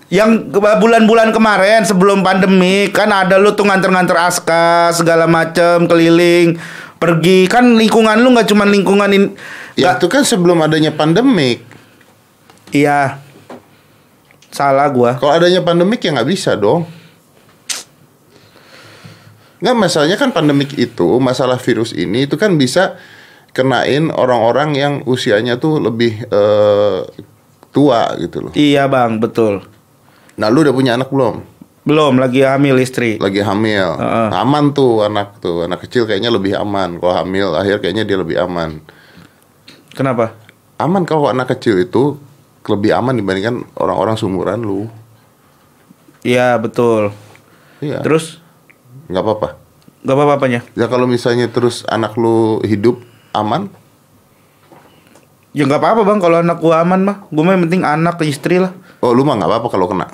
Yang 0.10 0.54
bulan-bulan 0.54 1.34
kemarin 1.34 1.82
sebelum 1.82 2.22
pandemi 2.22 2.94
kan 2.94 3.10
ada 3.10 3.42
lu 3.42 3.54
tuh 3.54 3.66
nganter-nganter 3.66 4.18
aska 4.20 4.94
segala 4.94 5.26
macem 5.26 5.90
keliling 5.90 6.62
pergi 7.00 7.48
kan 7.48 7.80
lingkungan 7.80 8.20
lu 8.20 8.36
nggak 8.36 8.52
cuma 8.52 8.68
lingkungan 8.68 9.10
in, 9.16 9.24
Ya 9.80 9.96
itu 9.96 10.12
kan 10.12 10.28
sebelum 10.28 10.60
adanya 10.60 10.92
pandemik. 10.92 11.64
iya 12.76 13.24
salah 14.52 14.86
gua 14.92 15.16
Kalau 15.18 15.32
adanya 15.34 15.64
pandemik 15.64 16.04
ya 16.04 16.12
nggak 16.14 16.30
bisa 16.30 16.54
dong. 16.60 16.86
Nggak 19.64 19.76
masalahnya 19.76 20.18
kan 20.20 20.32
pandemik 20.36 20.76
itu 20.76 21.20
masalah 21.24 21.60
virus 21.60 21.92
ini 21.96 22.28
itu 22.28 22.36
kan 22.36 22.56
bisa 22.60 23.00
kenain 23.52 24.12
orang-orang 24.14 24.76
yang 24.78 24.94
usianya 25.08 25.60
tuh 25.60 25.80
lebih 25.84 26.24
eh, 26.28 27.00
tua 27.72 28.16
gitu 28.20 28.48
loh. 28.48 28.52
Iya 28.56 28.88
bang, 28.88 29.20
betul. 29.20 29.64
Nah 30.40 30.48
lu 30.48 30.64
udah 30.64 30.72
punya 30.76 30.96
anak 30.96 31.12
belum? 31.12 31.44
Belum 31.90 32.22
lagi 32.22 32.46
hamil 32.46 32.78
istri. 32.78 33.18
Lagi 33.18 33.42
hamil, 33.42 33.98
Heeh. 33.98 34.30
aman 34.30 34.78
tuh 34.78 35.02
anak 35.02 35.42
tuh 35.42 35.66
anak 35.66 35.82
kecil 35.90 36.06
kayaknya 36.06 36.30
lebih 36.30 36.54
aman. 36.54 37.02
Kalau 37.02 37.18
hamil 37.18 37.58
akhir 37.58 37.82
kayaknya 37.82 38.06
dia 38.06 38.14
lebih 38.22 38.38
aman. 38.38 38.78
Kenapa? 39.98 40.38
Aman 40.78 41.02
kalau 41.10 41.34
anak 41.34 41.50
kecil 41.58 41.82
itu 41.82 42.22
lebih 42.70 42.94
aman 42.94 43.18
dibandingkan 43.18 43.66
orang-orang 43.74 44.14
seumuran 44.22 44.62
lu. 44.62 44.86
Iya 46.22 46.62
betul. 46.62 47.10
Iya. 47.82 48.06
Terus 48.06 48.38
nggak 49.10 49.26
apa-apa. 49.26 49.50
gak 50.00 50.16
apa 50.16 50.34
apanya? 50.38 50.62
Ya 50.78 50.86
kalau 50.86 51.10
misalnya 51.10 51.50
terus 51.50 51.90
anak 51.90 52.14
lu 52.22 52.62
hidup 52.70 53.02
aman, 53.34 53.74
Ya 55.50 55.66
nggak 55.66 55.82
apa-apa 55.82 56.06
bang 56.06 56.20
kalau 56.22 56.38
anak 56.46 56.62
gua 56.62 56.86
aman 56.86 57.02
mah. 57.02 57.18
Gua 57.34 57.42
mah 57.50 57.58
yang 57.58 57.66
penting 57.66 57.82
anak 57.82 58.22
istri 58.22 58.62
lah. 58.62 58.78
oh 59.02 59.10
lu 59.10 59.26
mah 59.26 59.42
nggak 59.42 59.50
apa-apa 59.50 59.68
kalau 59.74 59.90
kena. 59.90 60.06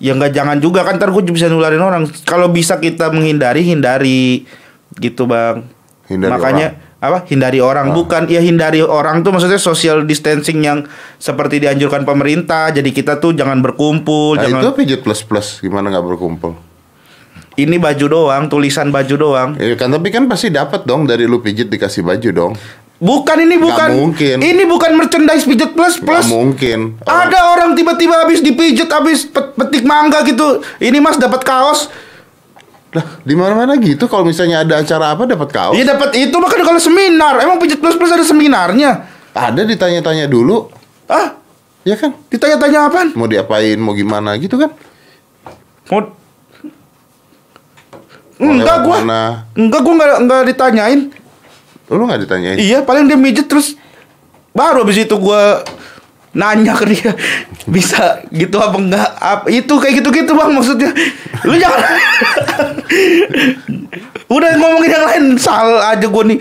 Ya 0.00 0.16
nggak 0.16 0.32
jangan 0.32 0.56
juga 0.58 0.80
kan 0.82 0.96
ntar 0.96 1.12
gua 1.12 1.20
bisa 1.22 1.46
nularin 1.46 1.84
orang. 1.84 2.08
Kalau 2.24 2.48
bisa 2.48 2.80
kita 2.80 3.12
menghindari 3.12 3.68
hindari 3.68 4.48
gitu 4.96 5.28
bang. 5.28 5.62
Hindari 6.08 6.32
Makanya 6.32 6.68
apa? 7.00 7.24
Hindari 7.28 7.60
orang 7.60 7.92
bukan 7.92 8.28
ya 8.28 8.40
hindari 8.40 8.80
orang 8.80 9.20
tuh 9.20 9.32
maksudnya 9.32 9.60
social 9.60 10.04
distancing 10.08 10.64
yang 10.64 10.88
seperti 11.20 11.60
dianjurkan 11.60 12.08
pemerintah. 12.08 12.72
Jadi 12.72 12.90
kita 12.96 13.20
tuh 13.20 13.36
jangan 13.36 13.60
berkumpul, 13.60 14.40
Nah 14.40 14.48
jangan 14.48 14.60
itu 14.64 14.70
pijat 14.74 15.00
plus 15.04 15.20
plus 15.20 15.60
gimana 15.60 15.92
nggak 15.92 16.06
berkumpul? 16.16 16.70
ini 17.58 17.76
baju 17.76 18.06
doang, 18.08 18.42
tulisan 18.48 18.88
baju 18.88 19.14
doang. 19.20 19.50
Ya 19.60 19.76
kan 19.76 19.92
tapi 19.92 20.08
kan 20.08 20.24
pasti 20.30 20.48
dapat 20.48 20.88
dong 20.88 21.04
dari 21.04 21.28
lu 21.28 21.44
pijit 21.44 21.68
dikasih 21.68 22.00
baju 22.00 22.28
dong. 22.32 22.52
Bukan 23.00 23.36
ini 23.40 23.56
bukan 23.56 23.88
mungkin. 23.96 24.36
Ini 24.38 24.62
bukan 24.64 24.92
merchandise 24.92 25.42
pijat 25.42 25.72
plus 25.72 25.96
plus. 25.96 26.28
mungkin. 26.28 27.00
Orang- 27.00 27.26
Ada 27.26 27.38
orang 27.50 27.70
tiba-tiba 27.72 28.12
habis 28.18 28.38
dipijit 28.38 28.86
habis 28.86 29.24
pet- 29.24 29.56
petik 29.56 29.82
mangga 29.82 30.20
gitu. 30.22 30.60
Ini 30.76 31.00
Mas 31.00 31.16
dapat 31.16 31.40
kaos. 31.40 31.88
Lah 32.90 33.06
di 33.22 33.32
mana-mana 33.32 33.72
gitu 33.74 34.04
kalau 34.04 34.22
misalnya 34.22 34.60
ada 34.60 34.76
acara 34.76 35.12
apa 35.12 35.24
dapat 35.24 35.48
kaos. 35.48 35.72
Iya 35.72 35.96
dapat 35.96 36.12
itu 36.14 36.36
makanya 36.36 36.64
kalau 36.66 36.76
seminar. 36.78 37.40
Emang 37.40 37.56
pijat 37.56 37.78
plus 37.78 37.96
plus 37.96 38.10
ada 38.10 38.20
seminarnya? 38.20 39.08
Ada 39.30 39.62
ditanya-tanya 39.62 40.26
dulu, 40.26 40.68
Ah, 41.06 41.38
ya 41.82 41.94
kan? 41.94 42.12
ditanya-tanya 42.26 42.84
apaan? 42.84 43.14
Mau 43.14 43.24
diapain, 43.24 43.78
mau 43.78 43.94
gimana 43.94 44.34
gitu 44.34 44.58
kan? 44.58 44.74
Mau 45.86 46.02
Enggak 48.40 48.76
gua. 48.82 48.96
mana? 48.98 49.22
Enggak 49.52 49.80
gua 49.80 49.92
enggak 49.94 50.18
enggak 50.18 50.40
ditanyain. 50.46 51.00
Lu 51.90 52.06
nggak 52.06 52.22
ditanyain? 52.24 52.56
Iya, 52.56 52.86
paling 52.86 53.10
dia 53.10 53.18
mijet 53.18 53.50
terus 53.50 53.74
baru 54.54 54.86
habis 54.86 55.02
itu 55.02 55.14
gua 55.18 55.66
nanya 56.30 56.78
ke 56.78 56.86
dia 56.86 57.10
bisa 57.66 58.22
gitu 58.30 58.62
apa 58.62 58.78
enggak? 58.78 59.10
Apa 59.18 59.46
itu 59.50 59.74
kayak 59.74 59.98
gitu-gitu 59.98 60.30
bang 60.38 60.54
maksudnya. 60.54 60.94
Lu 61.42 61.58
jangan 61.58 61.82
udah 64.34 64.50
ngomongin 64.54 64.90
yang 64.94 65.04
lain 65.10 65.24
salah 65.34 65.90
aja 65.90 66.06
gua 66.06 66.22
nih. 66.22 66.38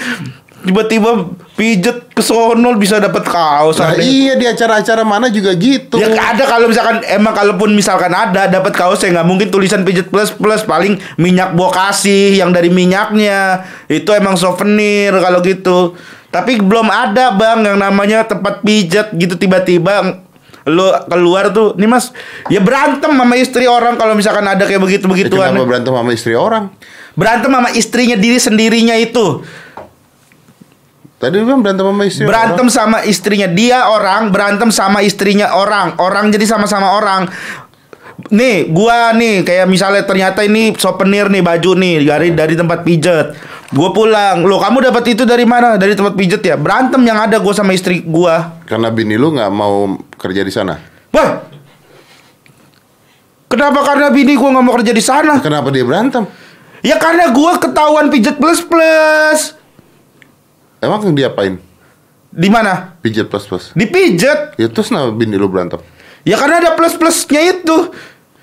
Tiba-tiba 0.62 1.34
pijet 1.60 2.08
ke 2.10 2.24
sono 2.24 2.72
bisa 2.74 2.98
dapat 2.98 3.20
kaos 3.22 3.75
Nah, 3.78 3.92
ada. 3.92 4.00
iya 4.00 4.34
di 4.34 4.48
acara-acara 4.48 5.04
mana 5.04 5.28
juga 5.28 5.51
gitu. 5.54 6.00
Ya 6.00 6.08
ada 6.08 6.48
kalau 6.48 6.66
misalkan 6.66 7.04
emang 7.04 7.36
kalaupun 7.36 7.75
misalkan 7.75 8.08
ada 8.10 8.48
dapat 8.48 8.72
kaos 8.72 9.04
ya 9.04 9.12
nggak 9.12 9.28
mungkin 9.28 9.48
tulisan 9.50 9.84
pijet 9.84 10.08
plus 10.08 10.32
plus 10.32 10.63
paling 10.63 10.96
minyak 11.16 11.51
bokasih 11.51 12.32
yang 12.34 12.50
dari 12.50 12.72
minyaknya 12.72 13.60
itu 13.86 14.08
emang 14.10 14.34
souvenir 14.34 15.12
kalau 15.13 15.44
gitu. 15.44 16.00
Tapi 16.30 16.58
belum 16.58 16.88
ada 16.88 17.34
bang 17.34 17.60
yang 17.66 17.78
namanya 17.78 18.24
tempat 18.24 18.62
pijat 18.62 19.12
gitu 19.12 19.36
tiba-tiba 19.36 20.24
lu 20.63 20.86
keluar 21.08 21.50
tuh 21.50 21.74
nih 21.74 21.89
mas 21.89 22.13
ya 22.46 22.62
berantem 22.62 23.10
sama 23.10 23.36
istri 23.36 23.66
orang 23.66 23.98
kalau 23.98 24.13
misalkan 24.13 24.46
ada 24.46 24.63
kayak 24.63 24.78
begitu 24.78 25.01
Ya, 25.01 25.10
begituan 25.10 25.50
kenapa 25.51 25.66
berantem 25.66 25.92
sama 25.92 26.12
istri 26.13 26.34
orang? 26.38 26.70
berantem 27.18 27.50
sama 27.50 27.70
istrinya 27.74 28.13
diri 28.13 28.38
sendirinya 28.38 28.94
itu 28.94 29.42
Tadi 31.20 31.36
bilang 31.44 31.60
berantem 31.60 31.84
sama 31.84 32.04
istri 32.08 32.24
berantem 32.24 32.68
sama 32.72 32.98
istrinya 33.04 33.48
dia 33.52 33.92
orang 33.92 34.32
berantem 34.32 34.70
sama 34.72 35.04
istrinya 35.04 35.52
orang 35.52 36.00
orang 36.00 36.32
jadi 36.32 36.48
sama-sama 36.48 36.96
orang 36.96 37.28
nih 38.32 38.72
gua 38.72 39.12
nih 39.16 39.44
kayak 39.44 39.68
misalnya 39.68 40.04
ternyata 40.08 40.44
ini 40.48 40.76
souvenir 40.76 41.32
nih 41.32 41.44
baju 41.44 41.72
nih 41.76 41.96
dari 42.04 42.30
dari 42.36 42.56
tempat 42.56 42.84
pijet. 42.84 43.36
Gua 43.70 43.94
pulang, 43.94 44.44
lo 44.50 44.58
kamu 44.58 44.90
dapat 44.90 45.14
itu 45.14 45.24
dari 45.30 45.46
mana? 45.46 45.78
Dari 45.78 45.94
tempat 45.94 46.18
pijet 46.18 46.42
ya. 46.42 46.58
Berantem 46.58 47.00
yang 47.06 47.22
ada 47.22 47.38
gua 47.38 47.54
sama 47.54 47.72
istri 47.72 48.02
gua. 48.02 48.60
Karena 48.66 48.90
bini 48.90 49.14
lu 49.14 49.36
nggak 49.36 49.52
mau 49.54 49.94
kerja 50.18 50.42
di 50.42 50.52
sana. 50.52 50.76
Wah. 51.14 51.48
Kenapa 53.50 53.80
karena 53.86 54.08
bini 54.10 54.34
gua 54.34 54.58
nggak 54.58 54.66
mau 54.66 54.74
kerja 54.82 54.92
di 54.96 55.04
sana? 55.04 55.38
Kenapa 55.40 55.70
dia 55.70 55.86
berantem? 55.86 56.26
Ya 56.82 56.96
karena 56.98 57.30
gua 57.30 57.60
ketahuan 57.62 58.10
pijet 58.10 58.40
plus 58.40 58.64
plus. 58.64 59.59
Emang 60.80 61.04
diapain? 61.12 61.60
Di 62.30 62.48
mana? 62.48 62.96
Pijat 63.02 63.28
plus 63.28 63.46
plus. 63.50 63.66
Dipijet. 63.76 64.56
Ya 64.56 64.68
terus 64.70 64.94
kenapa 64.94 65.12
bini 65.12 65.36
lu 65.36 65.50
berantem? 65.52 65.82
Ya 66.24 66.38
karena 66.38 66.62
ada 66.62 66.72
plus 66.78 66.96
plusnya 66.96 67.42
itu. 67.58 67.92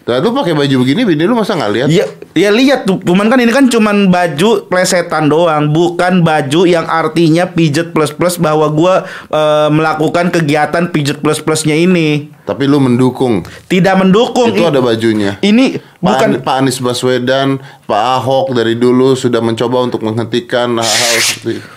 Nah, 0.06 0.22
lu 0.22 0.30
pakai 0.30 0.54
baju 0.54 0.86
begini 0.86 1.02
bini 1.02 1.26
lu 1.26 1.34
masa 1.34 1.58
nggak 1.58 1.72
lihat? 1.74 1.88
Ya, 1.90 2.06
ya 2.30 2.54
lihat 2.54 2.86
tuh, 2.86 3.02
cuman 3.02 3.26
kan 3.26 3.42
ini 3.42 3.50
kan 3.50 3.66
cuman 3.66 4.06
baju 4.06 4.70
plesetan 4.70 5.26
doang, 5.26 5.74
bukan 5.74 6.22
baju 6.22 6.62
yang 6.62 6.86
artinya 6.86 7.50
pijet 7.50 7.90
plus 7.90 8.14
plus 8.14 8.38
bahwa 8.38 8.70
gua 8.70 9.02
eh, 9.26 9.68
melakukan 9.74 10.30
kegiatan 10.30 10.94
pijet 10.94 11.18
plus 11.18 11.42
plusnya 11.42 11.74
ini. 11.74 12.30
Tapi 12.46 12.70
lu 12.70 12.78
mendukung. 12.78 13.42
Tidak 13.66 13.98
mendukung. 13.98 14.54
Itu 14.54 14.70
ada 14.70 14.78
bajunya. 14.78 15.42
Ini 15.42 15.82
Pak, 15.82 15.98
bukan 15.98 16.30
An- 16.38 16.42
Pak 16.46 16.54
Anies 16.62 16.78
Baswedan, 16.78 17.58
Pak 17.90 18.02
Ahok 18.22 18.54
dari 18.54 18.78
dulu 18.78 19.18
sudah 19.18 19.42
mencoba 19.42 19.90
untuk 19.90 20.06
menghentikan 20.06 20.78
hal-hal 20.78 21.18
seperti 21.18 21.58
itu. 21.58 21.68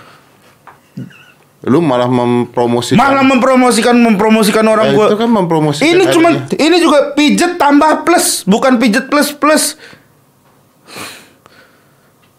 Lu 1.67 1.83
malah 1.83 2.07
mempromosikan. 2.07 2.95
malah 2.95 3.19
mempromosikan 3.19 3.91
mempromosikan 3.91 4.63
orang 4.63 4.95
gua. 4.95 5.11
itu 5.11 5.19
kan 5.19 5.27
mempromosikan 5.27 5.91
Ini 5.91 6.03
cuman 6.07 6.31
adanya. 6.47 6.55
ini 6.55 6.75
juga 6.79 6.99
pijet 7.11 7.59
tambah 7.59 8.07
plus, 8.07 8.47
bukan 8.47 8.79
pijet 8.79 9.11
plus 9.11 9.35
plus. 9.35 9.75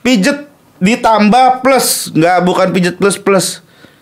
Pijet 0.01 0.49
ditambah 0.81 1.61
plus, 1.61 2.09
nggak 2.17 2.39
bukan 2.49 2.67
pijet 2.73 2.97
plus 2.97 3.21
plus. 3.21 3.61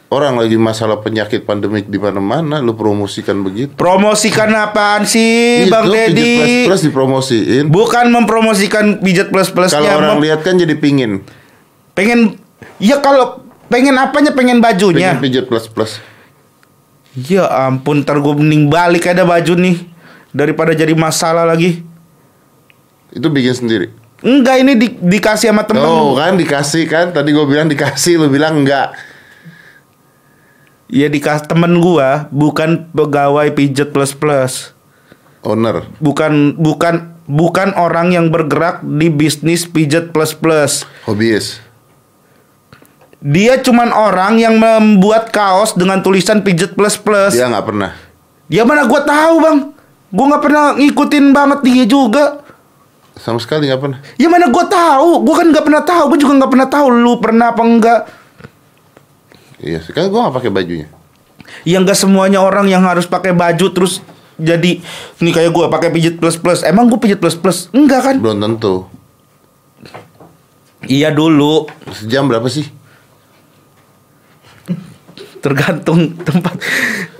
Orang 0.09 0.41
lagi 0.41 0.57
masalah 0.57 1.05
penyakit 1.05 1.45
pandemik 1.45 1.91
di 1.91 2.01
mana-mana, 2.01 2.65
lu 2.65 2.73
promosikan 2.73 3.45
begitu. 3.45 3.77
Promosikan 3.77 4.49
apaan 4.57 5.05
sih, 5.05 5.69
Bang 5.69 5.85
Itu 5.85 5.93
pijat 5.93 6.09
Deddy? 6.15 6.33
plus 6.33 6.55
plus 6.65 6.83
dipromosiin. 6.89 7.65
Bukan 7.69 8.07
mempromosikan 8.09 9.05
pijet 9.05 9.29
plus 9.29 9.53
plusnya. 9.53 9.83
Kalau 9.83 10.01
orang 10.01 10.23
lihat 10.23 10.47
kan 10.47 10.57
jadi 10.57 10.79
pingin. 10.79 11.27
pengen 11.93 12.39
ya 12.79 13.03
kalau 13.03 13.48
pengen 13.69 13.97
apanya 13.97 14.33
pengen 14.33 14.59
bajunya. 14.59 15.15
Pengen 15.17 15.23
pijat 15.23 15.45
plus 15.47 15.69
plus. 15.69 15.93
Ya 17.17 17.49
ampun, 17.67 18.05
ntar 18.05 18.21
gue 18.21 18.35
mending 18.37 18.69
balik 18.69 19.09
ada 19.09 19.25
baju 19.25 19.55
nih 19.57 19.89
daripada 20.31 20.77
jadi 20.77 20.93
masalah 20.93 21.49
lagi. 21.49 21.83
Itu 23.11 23.33
bikin 23.33 23.55
sendiri. 23.57 23.89
Enggak 24.19 24.57
ini 24.61 24.73
di- 24.75 24.99
dikasih 24.99 25.55
sama 25.55 25.63
temen. 25.63 25.87
Oh 25.87 26.19
kan 26.19 26.35
dikasih 26.35 26.91
kan 26.91 27.15
Tadi 27.15 27.31
gue 27.31 27.47
bilang 27.47 27.71
dikasih 27.71 28.19
Lu 28.19 28.27
bilang 28.27 28.67
enggak 28.67 28.91
Ya 30.91 31.07
dikasih 31.07 31.47
temen 31.47 31.79
gua 31.79 32.27
bukan 32.35 32.91
pegawai 32.91 33.55
pijet 33.55 33.95
plus 33.95 34.11
plus. 34.19 34.75
Owner 35.47 35.87
Bukan 36.03 36.59
bukan 36.59 37.15
bukan 37.31 37.77
orang 37.79 38.11
yang 38.11 38.35
bergerak 38.35 38.83
di 38.83 39.07
bisnis 39.07 39.71
pijet 39.71 40.11
plus 40.11 40.35
plus. 40.35 40.83
Hobiis 41.07 41.63
Dia 43.19 43.59
cuman 43.59 43.91
orang 43.91 44.39
yang 44.39 44.55
membuat 44.63 45.35
kaos 45.35 45.75
dengan 45.75 45.99
tulisan 46.07 46.47
pijet 46.47 46.79
plus 46.79 46.95
plus. 46.95 47.35
Dia 47.35 47.51
nggak 47.51 47.67
pernah 47.67 47.91
Ya 48.47 48.63
mana 48.63 48.87
gua 48.87 49.03
tahu 49.03 49.35
bang. 49.43 49.59
Gua 50.15 50.25
nggak 50.35 50.43
pernah 50.47 50.65
ngikutin 50.79 51.25
banget 51.35 51.61
dia 51.67 51.85
juga. 51.85 52.25
Sama 53.19 53.43
sekali 53.43 53.67
nggak 53.67 53.83
pernah 53.83 53.99
Ya 54.15 54.31
mana 54.31 54.47
gua 54.49 54.71
tahu. 54.71 55.27
Gua 55.27 55.35
kan 55.43 55.47
nggak 55.51 55.65
pernah 55.67 55.83
tahu. 55.83 56.15
Gua 56.15 56.19
juga 56.19 56.35
nggak 56.39 56.53
pernah 56.55 56.69
tahu 56.71 56.87
lu 56.95 57.13
pernah 57.19 57.47
apa 57.51 57.63
enggak. 57.67 58.01
Iya 59.59 59.83
sih 59.83 59.91
Kan 59.91 60.07
gue 60.07 60.15
nggak 60.23 60.37
pakai 60.39 60.55
bajunya 60.55 60.87
Ya 61.67 61.83
nggak 61.83 61.99
semuanya 61.99 62.39
orang 62.39 62.71
yang 62.71 62.87
harus 62.87 63.11
pakai 63.11 63.35
baju 63.35 63.75
terus 63.75 63.99
jadi 64.39 64.79
ini 65.19 65.35
kayak 65.35 65.51
gua 65.51 65.67
pakai 65.67 65.91
pijet 65.91 66.23
plus 66.23 66.39
plus. 66.39 66.63
Emang 66.63 66.87
gua 66.87 67.03
pijet 67.03 67.19
plus 67.19 67.35
plus? 67.35 67.67
Enggak 67.75 68.07
kan? 68.07 68.17
Belum 68.23 68.39
tentu 68.39 68.87
Iya 70.87 71.11
dulu. 71.11 71.67
Sejam 71.91 72.31
berapa 72.31 72.47
sih? 72.47 72.78
Tergantung 75.39 76.13
tempat. 76.21 76.55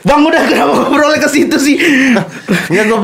Bang 0.03 0.23
udah 0.23 0.43
kenapa 0.47 0.73
ngobrolnya 0.87 1.21
ke 1.21 1.31
situ 1.31 1.57
sih? 1.59 1.77
Enggak 2.71 2.85
gue 2.87 2.99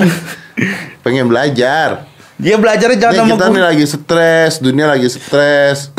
pengen 1.03 1.27
belajar 1.27 2.07
Dia 2.35 2.55
belajarnya 2.55 2.99
jangan 2.99 3.15
sama 3.15 3.31
kita 3.35 3.47
gua. 3.47 3.55
nih 3.55 3.63
lagi 3.63 3.85
stres 3.85 4.53
Dunia 4.59 4.87
lagi 4.87 5.07
stres 5.07 5.91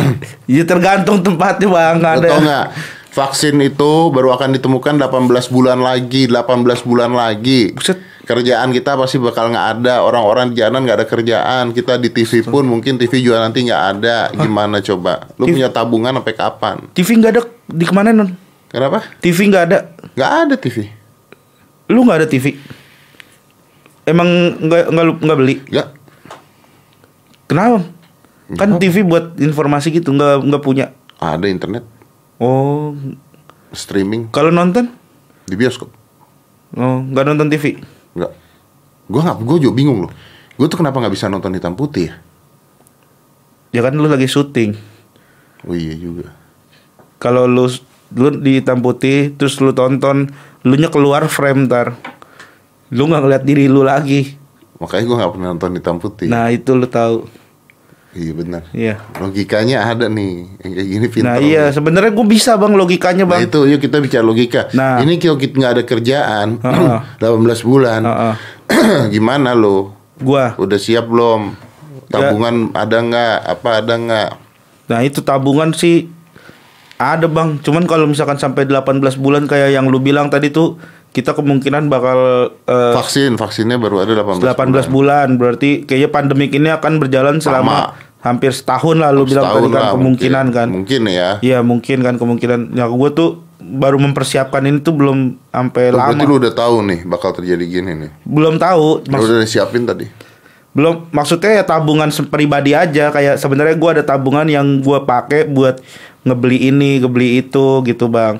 Ya 0.47 0.63
tergantung 0.63 1.19
tempatnya 1.19 1.67
bang. 1.67 1.95
Lo 1.99 2.07
ada. 2.07 2.27
tau 2.27 2.39
nggak? 2.39 2.67
Vaksin 3.11 3.55
itu 3.59 3.91
baru 4.11 4.35
akan 4.35 4.55
ditemukan 4.55 4.95
18 4.99 5.11
bulan 5.47 5.79
lagi 5.79 6.27
18 6.27 6.39
bulan 6.83 7.11
lagi 7.11 7.71
Buset. 7.71 7.99
Kerjaan 8.25 8.73
kita 8.73 8.97
pasti 8.97 9.21
bakal 9.21 9.51
nggak 9.51 9.67
ada 9.79 10.01
Orang-orang 10.01 10.49
di 10.49 10.59
jalan 10.59 10.81
nggak 10.81 10.97
ada 11.03 11.07
kerjaan 11.07 11.63
Kita 11.71 11.95
di 11.95 12.09
TV 12.09 12.41
pun 12.41 12.65
mungkin 12.65 12.97
TV 12.97 13.19
juga 13.19 13.39
nanti 13.39 13.63
nggak 13.63 13.83
ada 13.95 14.31
Gimana 14.33 14.79
coba? 14.81 15.29
Lu 15.35 15.45
punya 15.45 15.69
tabungan 15.69 16.15
sampai 16.15 16.33
kapan? 16.33 16.75
TV 16.91 17.19
nggak 17.19 17.31
ada 17.31 17.41
di 17.69 17.85
ke 17.85 17.93
mana 17.93 18.09
non? 18.09 18.44
Kenapa? 18.69 19.03
TV 19.21 19.37
nggak 19.49 19.63
ada. 19.71 19.79
Nggak 20.15 20.31
ada 20.45 20.55
TV 20.57 20.77
Lu 21.91 22.01
nggak 22.01 22.17
ada 22.25 22.27
TV? 22.29 22.57
Emang 24.05 24.27
nggak 24.61 24.89
nggak 24.89 25.05
nggak 25.21 25.37
beli? 25.37 25.55
Nggak 25.69 25.87
Kenapa? 27.45 27.79
Kan 28.57 28.77
TV 28.77 29.01
buat 29.05 29.37
informasi 29.37 29.89
gitu 29.93 30.13
nggak 30.13 30.45
nggak 30.45 30.63
punya. 30.63 30.93
Ada 31.17 31.49
internet 31.49 31.85
Oh, 32.35 32.91
Streaming 33.71 34.27
kalau 34.29 34.51
nonton? 34.51 34.91
Di 35.47 35.55
bioskop 35.55 35.87
Oh, 36.75 36.99
nggak 36.99 37.25
nonton 37.25 37.47
TV. 37.47 37.79
Nggak 38.11 38.31
Gue 39.05 39.21
nggak, 39.21 39.37
gue 39.45 39.57
juga 39.61 39.73
bingung 39.77 40.01
loh 40.03 40.11
Gue 40.57 40.65
tuh 40.65 40.81
kenapa 40.81 40.97
nggak 40.99 41.13
bisa 41.13 41.29
nonton 41.31 41.53
hitam 41.55 41.77
putih 41.77 42.09
ya? 42.11 42.15
Ya 43.75 43.81
kan 43.85 43.95
lu 43.95 44.07
lagi 44.07 44.27
syuting. 44.27 44.75
Oh 45.67 45.75
iya 45.75 45.95
juga 45.95 46.33
Kalau 47.21 47.47
lu 47.47 47.67
lu 48.15 48.31
di 48.31 48.57
hitam 48.57 48.79
putih 48.79 49.35
terus 49.35 49.59
lu 49.59 49.75
tonton, 49.75 50.31
lu 50.63 50.73
nya 50.75 50.87
keluar 50.87 51.27
frame 51.27 51.67
ntar. 51.67 51.99
Lu 52.89 53.05
nggak 53.05 53.21
ngeliat 53.21 53.43
diri 53.43 53.67
lu 53.67 53.83
lagi. 53.83 54.39
Makanya 54.75 55.03
gue 55.03 55.15
nggak 55.19 55.31
pernah 55.31 55.47
nonton 55.55 55.71
hitam 55.71 55.95
putih 55.97 56.27
Nah, 56.27 56.51
itu 56.51 56.75
lu 56.75 56.83
tahu. 56.83 57.23
Iya 58.15 58.31
benar 58.31 58.63
Iya. 58.71 58.95
Logikanya 59.19 59.91
ada 59.91 60.07
nih 60.07 60.47
Yang 60.63 60.71
kayak 60.71 60.87
gini 60.87 61.05
pintar 61.11 61.27
Nah, 61.27 61.37
iya 61.43 61.63
sebenarnya 61.67 62.11
gue 62.15 62.27
bisa 62.27 62.55
Bang 62.55 62.79
logikanya, 62.79 63.27
Nah 63.27 63.35
Bang. 63.35 63.43
itu 63.43 63.59
yuk 63.67 63.79
kita 63.83 63.99
bicara 63.99 64.23
logika. 64.23 64.71
Nah. 64.71 65.03
Ini 65.03 65.19
kalau 65.19 65.35
kita 65.35 65.53
nggak 65.59 65.73
ada 65.79 65.83
kerjaan, 65.83 66.47
Heeh. 66.63 66.99
18 67.19 67.67
bulan, 67.67 68.01
Heeh. 68.03 68.33
gimana 69.15 69.51
lo? 69.51 69.91
Gua. 70.15 70.55
Udah 70.55 70.79
siap 70.79 71.11
belum? 71.11 71.55
Tabungan 72.07 72.71
ada 72.71 72.97
nggak? 73.03 73.35
Apa 73.51 73.69
ada 73.83 73.93
nggak? 73.99 74.29
Nah, 74.87 74.99
itu 75.03 75.19
tabungan 75.19 75.75
sih 75.75 76.07
ada, 76.97 77.25
Bang. 77.25 77.59
Cuman 77.59 77.83
kalau 77.83 78.05
misalkan 78.05 78.35
sampai 78.35 78.63
18 78.63 78.79
bulan 79.15 79.45
kayak 79.45 79.71
yang 79.71 79.85
lu 79.85 79.99
bilang 79.99 80.27
tadi 80.27 80.47
tuh 80.47 80.79
kita 81.09 81.31
kemungkinan 81.31 81.87
bakal 81.87 82.19
eh, 82.61 82.93
Vaksin, 82.93 83.35
vaksinnya 83.35 83.75
baru 83.75 83.99
ada 83.99 84.15
18, 84.17 84.39
18 84.41 84.87
bulan. 84.87 85.35
Berarti 85.35 85.83
kayaknya 85.83 86.09
pandemik 86.09 86.51
ini 86.51 86.67
akan 86.69 86.97
berjalan 86.97 87.39
selama 87.39 87.95
hampir 88.19 88.49
setahun 88.49 88.97
lah 88.97 89.11
lu 89.11 89.23
bilang 89.23 89.45
tadi 89.45 89.69
kan 89.69 89.81
lah, 89.81 89.91
kemungkinan 89.93 90.45
mungkin. 90.45 90.57
kan. 90.57 90.67
Mungkin 90.71 91.01
ya. 91.07 91.29
Iya, 91.39 91.59
mungkin 91.61 91.97
kan 91.99 92.15
kemungkinan. 92.15 92.73
Ya 92.73 92.87
gue 92.87 93.09
tuh 93.11 93.29
baru 93.57 93.97
mempersiapkan 93.97 94.61
ini 94.61 94.77
tuh 94.79 94.93
belum 94.93 95.39
sampai 95.47 95.89
Oh, 95.89 95.97
Berarti 95.97 96.19
lama. 96.19 96.29
lu 96.29 96.35
udah 96.37 96.53
tahu 96.53 96.75
nih 96.83 96.99
bakal 97.03 97.31
terjadi 97.31 97.63
gini 97.63 97.91
nih. 97.95 98.11
Belum 98.23 98.55
tahu. 98.55 99.01
Lu 99.01 99.09
Maks- 99.09 99.25
udah 99.25 99.47
siapin 99.47 99.83
tadi. 99.83 100.05
Belum 100.75 101.07
maksudnya 101.09 101.55
ya 101.55 101.63
tabungan 101.63 102.11
pribadi 102.27 102.75
aja 102.75 103.07
kayak 103.07 103.39
sebenarnya 103.39 103.73
gua 103.73 103.95
ada 103.95 104.03
tabungan 104.03 104.43
yang 104.45 104.79
gua 104.79 105.01
pakai 105.01 105.47
buat 105.47 105.79
ngebeli 106.21 106.67
ini 106.67 106.99
ngebeli 106.99 107.39
itu 107.39 107.79
gitu 107.81 108.05
bang 108.05 108.37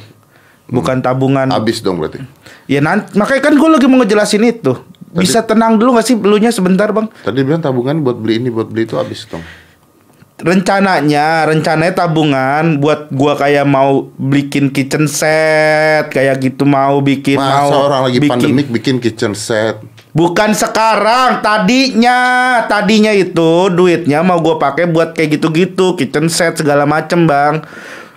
bukan 0.65 0.99
tabungan 0.99 1.47
Abis 1.47 1.79
dong 1.79 1.95
berarti. 1.95 2.19
ya 2.65 2.81
nanti 2.81 3.13
makanya 3.13 3.39
kan 3.39 3.53
gue 3.53 3.69
lagi 3.69 3.85
mau 3.85 4.01
ngejelasin 4.01 4.43
itu 4.43 4.73
bisa 5.13 5.39
tenang 5.39 5.77
dulu 5.77 5.95
gak 5.95 6.03
sih 6.03 6.17
belunya 6.17 6.49
sebentar 6.49 6.89
bang 6.89 7.07
Tadi 7.21 7.39
bilang 7.39 7.61
tabungan 7.61 8.01
buat 8.01 8.17
beli 8.17 8.37
ini, 8.37 8.49
buat 8.49 8.67
beli 8.67 8.83
itu 8.83 8.97
abis 8.97 9.23
dong. 9.25 9.45
rencananya 10.35 11.47
rencananya 11.47 11.95
tabungan 11.95 12.77
buat 12.77 13.07
gua 13.07 13.39
kayak 13.39 13.63
mau 13.63 14.11
bikin 14.11 14.67
kitchen 14.67 15.07
set 15.07 16.11
kayak 16.11 16.43
gitu 16.43 16.67
mau 16.67 16.99
bikin 16.99 17.39
Masa 17.39 17.63
mau 17.63 17.87
orang 17.87 18.01
lagi 18.03 18.19
bikin- 18.19 18.31
pandemik 18.35 18.67
bikin 18.67 18.95
kitchen 18.99 19.31
set. 19.31 19.79
Bukan 20.15 20.55
sekarang, 20.55 21.43
tadinya, 21.43 22.19
tadinya 22.71 23.11
itu 23.11 23.67
duitnya 23.67 24.23
mau 24.23 24.39
gue 24.39 24.55
pakai 24.55 24.87
buat 24.87 25.11
kayak 25.11 25.35
gitu-gitu, 25.35 25.99
kitchen 25.99 26.31
set 26.31 26.55
segala 26.55 26.87
macem 26.87 27.27
bang. 27.27 27.59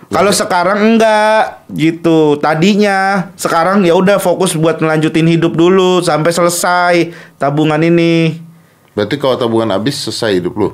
Kalau 0.07 0.31
sekarang 0.31 0.95
enggak 0.95 1.67
gitu, 1.75 2.39
tadinya. 2.39 3.27
Sekarang 3.35 3.83
ya 3.83 3.99
udah 3.99 4.15
fokus 4.15 4.55
buat 4.55 4.79
melanjutin 4.79 5.27
hidup 5.27 5.59
dulu 5.59 5.99
sampai 5.99 6.31
selesai 6.31 6.95
tabungan 7.35 7.83
ini. 7.83 8.39
Berarti 8.95 9.19
kalau 9.19 9.35
tabungan 9.35 9.75
habis 9.75 9.99
selesai 9.99 10.39
hidup 10.39 10.55
lu. 10.55 10.71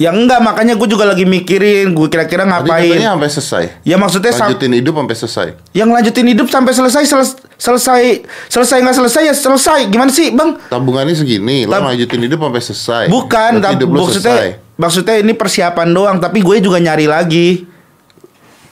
Ya 0.00 0.10
enggak, 0.10 0.40
makanya 0.40 0.80
gue 0.80 0.88
juga 0.88 1.04
lagi 1.04 1.28
mikirin 1.28 1.92
gue 1.92 2.08
kira-kira 2.08 2.42
ngapain. 2.42 2.88
katanya 2.88 3.12
sampai 3.12 3.28
selesai. 3.28 3.64
Ya 3.84 4.00
maksudnya 4.00 4.32
Lanjutin 4.32 4.72
hidup 4.72 4.94
sampai 4.96 5.12
selesai. 5.14 5.46
yang 5.70 5.92
lanjutin 5.92 6.24
hidup 6.24 6.48
sampai 6.48 6.72
selesai 6.72 7.02
seles- 7.04 7.36
selesai 7.54 8.24
selesai 8.48 8.76
nggak 8.80 8.96
selesai 8.96 9.22
ya 9.28 9.34
selesai. 9.36 9.80
Gimana 9.86 10.08
sih, 10.08 10.32
Bang? 10.32 10.56
Tabungannya 10.66 11.12
segini, 11.12 11.68
lo 11.68 11.76
Tab- 11.76 11.84
lanjutin 11.84 12.16
hidup 12.18 12.40
sampai 12.40 12.62
selesai. 12.64 13.04
Bukan, 13.06 13.50
hidup 13.60 13.88
maksudnya 13.92 14.36
selesai. 14.40 14.48
maksudnya 14.74 15.14
ini 15.20 15.32
persiapan 15.36 15.88
doang, 15.92 16.16
tapi 16.16 16.40
gue 16.40 16.56
juga 16.58 16.80
nyari 16.80 17.04
lagi. 17.04 17.68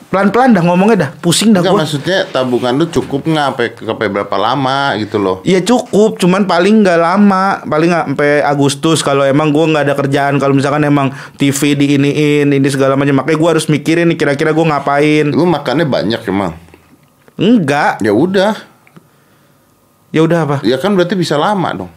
Pelan-pelan 0.08 0.56
dah 0.56 0.64
ngomongnya 0.64 0.96
dah, 0.98 1.10
pusing 1.14 1.52
dah 1.52 1.60
Enggak 1.60 1.68
gue. 1.70 1.80
maksudnya 1.84 2.18
tabungan 2.26 2.72
lu 2.72 2.88
cukup 2.88 3.28
nggak 3.28 3.44
sampai 3.46 3.66
sampai 3.76 4.06
berapa 4.08 4.36
lama 4.36 4.96
gitu 4.96 5.20
loh. 5.20 5.44
Iya 5.44 5.60
cukup, 5.60 6.16
cuman 6.16 6.48
paling 6.48 6.80
nggak 6.80 6.96
lama, 6.96 7.60
paling 7.62 7.92
nggak 7.92 8.06
sampai 8.08 8.30
Agustus 8.40 9.04
kalau 9.04 9.20
emang 9.20 9.52
gue 9.52 9.60
nggak 9.60 9.84
ada 9.84 9.92
kerjaan, 9.94 10.40
kalau 10.40 10.56
misalkan 10.56 10.80
emang 10.82 11.08
TV 11.36 11.76
diiniin, 11.76 12.48
ini 12.48 12.68
segala 12.68 12.96
macam, 12.96 13.20
makanya 13.20 13.36
gue 13.36 13.50
harus 13.50 13.68
mikirin 13.68 14.08
nih 14.08 14.16
kira-kira 14.16 14.50
gue 14.50 14.64
ngapain. 14.64 15.28
Lu 15.28 15.44
makannya 15.44 15.84
banyak 15.84 16.24
emang. 16.24 16.56
Enggak, 17.36 18.00
Ya 18.00 18.10
udah, 18.10 18.56
ya 20.08 20.24
udah 20.24 20.38
apa? 20.42 20.56
ya 20.64 20.80
kan 20.80 20.96
berarti 20.96 21.14
bisa 21.14 21.36
lama 21.36 21.68
dong. 21.76 21.92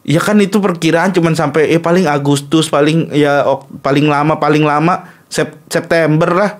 Ya 0.00 0.20
kan 0.20 0.36
itu 0.36 0.60
perkiraan 0.60 1.10
cuman 1.10 1.32
sampai 1.32 1.72
eh 1.72 1.80
paling 1.80 2.04
Agustus, 2.04 2.68
paling 2.68 3.08
ya 3.10 3.40
ok- 3.42 3.80
paling 3.80 4.04
lama 4.04 4.36
paling 4.36 4.62
lama 4.62 5.08
Sep- 5.26 5.64
September 5.66 6.28
lah. 6.28 6.52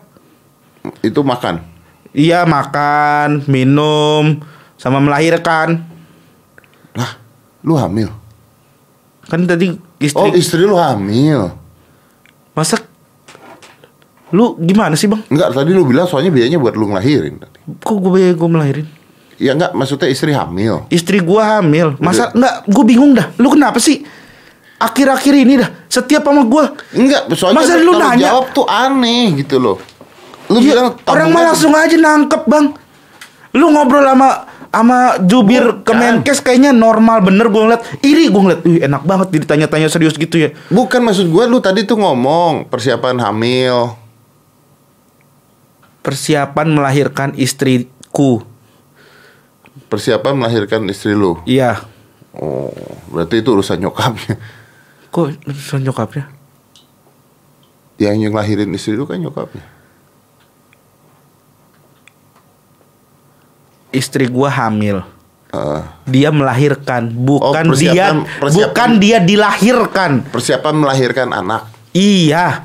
Itu 1.00 1.20
makan. 1.20 1.60
Iya 2.10 2.42
makan, 2.42 3.46
minum, 3.46 4.42
sama 4.74 4.98
melahirkan. 4.98 5.84
Lah, 6.92 7.14
lu 7.62 7.76
hamil. 7.76 8.10
Kan 9.30 9.46
tadi 9.46 9.70
istri 9.96 10.18
Oh, 10.18 10.34
istri 10.34 10.62
lu 10.62 10.74
hamil. 10.74 11.54
masa 12.50 12.76
lu 14.30 14.58
gimana 14.58 14.94
sih 14.94 15.06
bang? 15.06 15.22
Enggak, 15.26 15.54
tadi 15.54 15.70
lu 15.70 15.82
bilang 15.82 16.04
soalnya 16.04 16.30
biayanya 16.30 16.58
buat 16.58 16.74
lu 16.74 16.90
ngelahirin 16.90 17.38
tadi. 17.38 17.58
Kok 17.78 17.98
gue 18.00 18.34
gue 18.34 18.48
melahirin? 18.50 18.86
Ya 19.38 19.54
enggak, 19.54 19.72
maksudnya 19.72 20.06
istri 20.06 20.36
hamil. 20.36 20.84
Istri 20.92 21.24
gua 21.24 21.58
hamil. 21.58 21.96
Masa 21.96 22.28
enggak? 22.30 22.68
Gue 22.68 22.84
bingung 22.84 23.16
dah. 23.16 23.32
Lu 23.38 23.48
kenapa 23.48 23.80
sih? 23.80 24.04
Akhir-akhir 24.76 25.34
ini 25.34 25.54
dah 25.56 25.70
setiap 25.86 26.24
sama 26.24 26.44
gua. 26.44 26.76
Enggak, 26.92 27.26
soalnya 27.32 27.64
Masa 27.64 27.74
lu 27.76 27.92
nanya? 27.96 28.28
jawab 28.30 28.52
tuh 28.52 28.66
aneh 28.66 29.40
gitu 29.40 29.56
loh. 29.56 29.78
Lu 30.50 30.58
Iya, 30.58 30.74
bilang 30.74 30.86
orang 31.06 31.28
mah 31.30 31.42
langsung 31.48 31.70
aja 31.72 31.94
nangkep 31.94 32.42
bang. 32.44 32.74
Lu 33.54 33.70
ngobrol 33.70 34.02
sama 34.02 34.28
sama 34.70 34.98
jubir 35.20 35.62
Bukan. 35.66 35.82
Kemenkes 35.82 36.38
kayaknya 36.38 36.70
normal 36.70 37.22
bener 37.22 37.46
gue 37.46 37.58
ngeliat 37.58 37.82
iri 38.02 38.30
gue 38.30 38.38
ngeliat 38.38 38.62
Wih, 38.62 38.78
enak 38.80 39.02
banget 39.02 39.28
ditanya-tanya 39.32 39.90
serius 39.90 40.14
gitu 40.14 40.38
ya 40.38 40.54
Bukan 40.70 41.02
maksud 41.02 41.26
gua 41.26 41.50
lu 41.50 41.58
tadi 41.58 41.82
tuh 41.82 41.98
ngomong 41.98 42.70
persiapan 42.70 43.18
hamil. 43.18 43.98
persiapan 46.00 46.66
melahirkan 46.70 47.34
istriku 47.34 48.46
Persiapan 49.86 50.38
melahirkan 50.38 50.86
istri 50.86 51.14
lu. 51.14 51.34
iya 51.44 51.82
Oh, 52.30 52.70
berarti 53.10 53.42
itu 53.42 53.50
urusan 53.50 53.82
nyokapnya. 53.82 54.38
kok 55.10 55.34
urusan 55.50 55.82
nyokapnya 55.82 56.30
Yang 57.98 58.16
yang 58.22 58.34
lahirin 58.38 58.70
istri 58.70 58.94
lu 58.94 59.02
kan 59.02 59.18
nyokapnya. 59.18 59.66
Istri 63.90 64.26
gua 64.26 64.48
hamil 64.48 65.02
Eh, 65.50 65.82
dia 66.06 66.30
melahirkan 66.30 67.10
bukan 67.10 67.64
Oh, 67.66 67.74
dia 67.74 68.14
persiapan. 68.14 68.54
bukan 68.54 68.90
dia 68.96 69.18
dilahirkan 69.18 70.10
persiapan 70.24 70.74
melahirkan 70.76 71.28
anak. 71.28 71.66
iya 71.90 72.62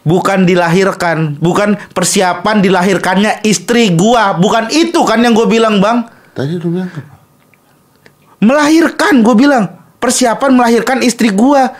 bukan 0.00 0.46
dilahirkan 0.46 1.34
bukan 1.36 1.74
persiapan 1.90 2.62
dilahirkannya 2.62 3.42
istri 3.42 3.90
gua 3.90 4.30
bukan 4.32 4.70
itu 4.70 5.02
kan 5.02 5.18
yang 5.18 5.34
gue 5.34 5.48
bilang 5.48 5.82
bang 5.82 6.06
Tadi 6.30 6.54
lu 6.54 6.70
bilang 6.70 6.86
apa? 6.86 7.02
melahirkan 8.38 9.18
gue 9.18 9.34
bilang 9.34 9.64
persiapan 9.98 10.50
melahirkan 10.52 10.98
istri 11.00 11.34
gua 11.34 11.74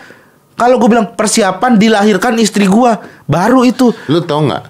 kalau 0.55 0.75
gue 0.75 0.89
bilang 0.89 1.15
persiapan 1.15 1.77
dilahirkan 1.77 2.35
istri 2.35 2.65
gua 2.65 2.99
baru 3.23 3.63
itu 3.63 3.95
Lu 4.07 4.19
tau 4.19 4.43
nggak? 4.43 4.63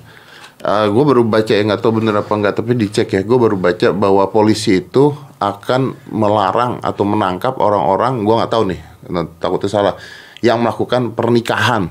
Gue 0.65 1.04
baru 1.06 1.21
baca 1.21 1.54
ya 1.54 1.62
nggak 1.62 1.78
tahu 1.78 2.01
bener 2.01 2.17
apa 2.17 2.34
nggak 2.34 2.56
tapi 2.58 2.73
dicek 2.73 3.13
ya. 3.13 3.21
Gue 3.21 3.38
baru 3.38 3.54
baca 3.54 3.93
bahwa 3.93 4.25
polisi 4.34 4.82
itu 4.82 5.13
akan 5.38 5.93
melarang 6.10 6.82
atau 6.82 7.06
menangkap 7.06 7.62
orang-orang. 7.62 8.25
Gue 8.25 8.36
nggak 8.41 8.51
tahu 8.51 8.63
nih, 8.73 8.82
nah, 9.13 9.30
takutnya 9.38 9.69
salah. 9.69 9.95
Yang 10.41 10.58
melakukan 10.65 11.01
pernikahan 11.13 11.84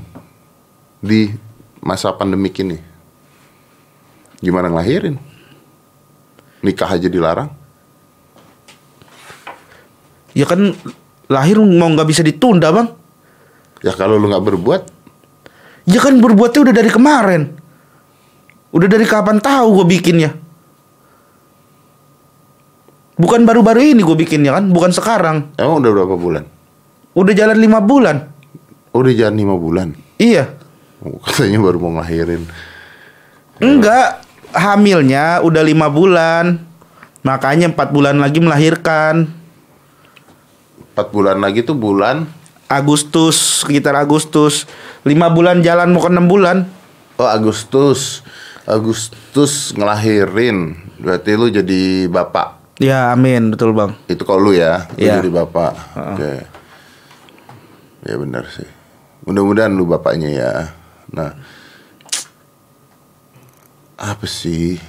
di 0.98 1.30
masa 1.78 2.10
pandemik 2.18 2.58
ini. 2.58 2.78
Gimana 4.42 4.72
ngelahirin? 4.72 5.16
Nikah 6.64 6.90
aja 6.98 7.08
dilarang. 7.08 7.50
ya 10.34 10.50
kan 10.50 10.74
lahir 11.30 11.62
mau 11.62 11.86
nggak 11.94 12.10
bisa 12.10 12.26
ditunda 12.26 12.74
bang 12.74 12.90
Ya 13.86 13.94
kalau 13.94 14.18
lu 14.18 14.32
nggak 14.32 14.42
berbuat, 14.48 14.82
ya 15.84 16.00
kan 16.00 16.16
berbuatnya 16.16 16.60
udah 16.64 16.74
dari 16.74 16.88
kemarin 16.88 17.63
udah 18.74 18.88
dari 18.90 19.06
kapan 19.06 19.38
tahu 19.38 19.80
gue 19.82 19.86
bikinnya? 19.94 20.34
Bukan 23.14 23.46
baru-baru 23.46 23.94
ini 23.94 24.02
gue 24.02 24.16
bikinnya 24.18 24.58
kan 24.58 24.66
bukan 24.74 24.90
sekarang. 24.90 25.54
Emang 25.54 25.78
udah 25.78 25.90
berapa 25.94 26.16
bulan? 26.18 26.44
udah 27.14 27.30
jalan 27.30 27.54
lima 27.54 27.78
bulan. 27.78 28.26
Oh, 28.90 29.02
udah 29.02 29.14
jalan 29.14 29.38
lima 29.38 29.54
bulan. 29.54 29.94
iya. 30.18 30.50
Oh, 30.98 31.22
katanya 31.22 31.62
baru 31.62 31.78
mau 31.78 31.94
ngelahirin. 31.98 32.42
enggak. 33.62 34.26
Hamilnya 34.54 35.42
udah 35.42 35.62
lima 35.66 35.90
bulan. 35.90 36.62
Makanya 37.26 37.74
empat 37.74 37.90
bulan 37.90 38.18
lagi 38.22 38.38
melahirkan. 38.38 39.26
Empat 40.94 41.10
bulan 41.10 41.42
lagi 41.42 41.66
tuh 41.66 41.74
bulan? 41.74 42.26
Agustus 42.70 43.62
sekitar 43.62 43.98
Agustus. 43.98 44.66
Lima 45.02 45.26
bulan 45.30 45.58
jalan 45.62 45.90
mau 45.90 46.02
ke 46.02 46.10
enam 46.10 46.26
bulan. 46.30 46.66
Oh 47.18 47.26
Agustus 47.26 48.22
Agustus 48.64 49.76
ngelahirin 49.76 50.76
Berarti 50.96 51.30
lu 51.36 51.52
jadi 51.52 52.08
bapak. 52.08 52.80
Ya 52.80 53.12
amin 53.12 53.52
betul 53.52 53.70
bang. 53.76 53.92
Itu 54.08 54.24
kalau 54.24 54.50
lu 54.50 54.52
ya 54.56 54.88
Lu 54.96 55.04
Iya. 55.04 55.20
jadi 55.20 55.30
bapak. 55.30 55.72
Oke. 56.16 56.32
Ya 58.04 58.14
benar 58.16 58.44
sih. 58.48 58.66
Mudah-mudahan 59.24 59.72
lu 59.72 59.84
bapaknya 59.84 60.30
ya. 60.32 60.52
Nah 61.12 61.32
Apa 63.94 64.26
sih? 64.26 64.80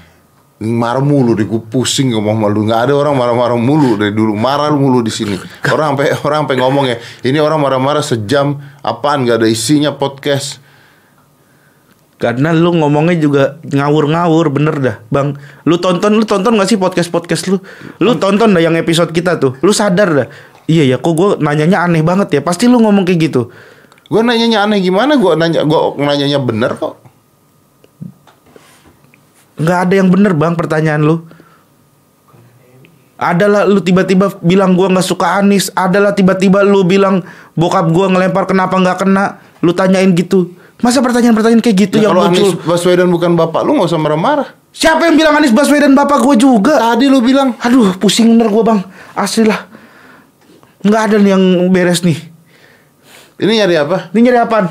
Marah 0.55 1.03
mulu 1.03 1.35
deh 1.35 1.43
gue 1.43 1.59
pusing 1.67 2.15
ngomong 2.15 2.39
sama 2.39 2.47
lu. 2.47 2.63
Gak 2.65 2.89
ada 2.89 2.93
orang 2.95 3.13
marah-marah 3.19 3.59
mulu 3.59 3.99
dari 3.99 4.15
dulu. 4.15 4.33
Marah 4.39 4.71
mulu 4.71 5.03
di 5.03 5.11
sini. 5.11 5.35
Orang 5.67 5.93
sampai 5.99 6.15
orang 6.23 6.39
sampai 6.47 6.57
ngomong 6.63 6.85
ya 6.89 6.97
Ini 7.27 7.37
orang 7.43 7.59
marah-marah 7.59 8.01
sejam 8.01 8.55
Apaan? 8.81 9.27
Gak 9.27 9.43
ada 9.43 9.47
isinya 9.51 9.91
podcast 9.93 10.63
Karena 12.15 12.55
lu 12.55 12.71
ngomongnya 12.79 13.19
juga 13.19 13.43
ngawur-ngawur 13.67 14.47
bener 14.47 14.75
dah 14.79 14.95
Bang. 15.11 15.35
Lu 15.67 15.75
tonton 15.75 16.15
Lu 16.15 16.23
tonton 16.23 16.55
gak 16.55 16.69
sih 16.71 16.79
podcast-podcast 16.79 17.51
lu? 17.51 17.59
Lu 17.99 18.15
tonton. 18.15 18.55
dah 18.55 18.63
yang 18.63 18.75
episode 18.79 19.11
kita 19.11 19.35
tuh? 19.35 19.59
Lu 19.59 19.75
sadar 19.75 20.09
dah? 20.15 20.27
Iya 20.65 20.95
ya 20.95 20.97
kok 20.97 21.13
gue 21.13 21.29
nanyanya 21.43 21.85
aneh 21.85 22.01
banget 22.01 22.39
ya? 22.39 22.41
Pasti 22.41 22.65
lu 22.71 22.81
ngomong 22.81 23.05
kayak 23.05 23.29
gitu. 23.29 23.51
Gue 24.07 24.21
nanyanya 24.23 24.65
aneh 24.65 24.79
gimana? 24.81 25.19
Gue 25.19 25.35
nanya, 25.37 25.61
gue 25.67 25.79
nanyanya 25.99 26.39
bener 26.41 26.73
kok. 26.79 27.03
nggak 29.55 29.79
ada 29.87 29.93
yang 29.95 30.11
bener 30.11 30.35
bang 30.35 30.51
pertanyaan 30.51 30.99
lu. 30.99 31.23
Adalah 33.15 33.63
lu 33.63 33.79
tiba-tiba 33.79 34.27
bilang 34.43 34.75
gua 34.75 34.91
nggak 34.91 35.07
suka 35.07 35.39
Anis. 35.39 35.71
Adalah 35.71 36.11
tiba-tiba 36.11 36.59
lu 36.67 36.83
bilang 36.83 37.23
Bokap 37.55 37.87
gua 37.95 38.11
ngelempar 38.11 38.43
kenapa 38.43 38.75
nggak 38.75 39.07
kena. 39.07 39.39
Lu 39.63 39.71
tanyain 39.71 40.11
gitu 40.11 40.51
Masa 40.75 40.99
pertanyaan-pertanyaan 40.99 41.59
kayak 41.59 41.77
gitu 41.87 41.95
Ya, 41.97 42.07
yang 42.07 42.11
kalau 42.11 42.27
muncul 42.27 42.51
Anies 42.51 42.59
Baswedan 42.61 43.07
bukan 43.07 43.31
bapak 43.33 43.63
lu 43.63 43.75
nggak 43.75 43.87
usah 43.87 43.99
marah-marah. 43.99 44.47
Siapa 44.69 45.07
yang 45.07 45.15
bilang 45.15 45.35
Anies 45.35 45.55
Baswedan 45.55 45.95
bapak 45.95 46.19
gua 46.19 46.35
juga 46.35 46.75
Tadi 46.75 47.07
lu 47.07 47.23
bilang 47.23 47.55
Aduh 47.59 47.95
pusing 47.95 48.35
bener 48.35 48.51
gua 48.51 48.63
bang 48.65 48.79
Asli 49.15 49.47
lah 49.47 49.71
Nggak 50.81 51.01
ada 51.01 51.15
nih 51.15 51.31
yang 51.31 51.43
beres 51.71 52.03
nih 52.03 52.35
ini 53.35 53.59
nyari 53.59 53.75
apa? 53.75 53.97
Ini 54.15 54.19
nyari 54.21 54.39
apaan? 54.39 54.65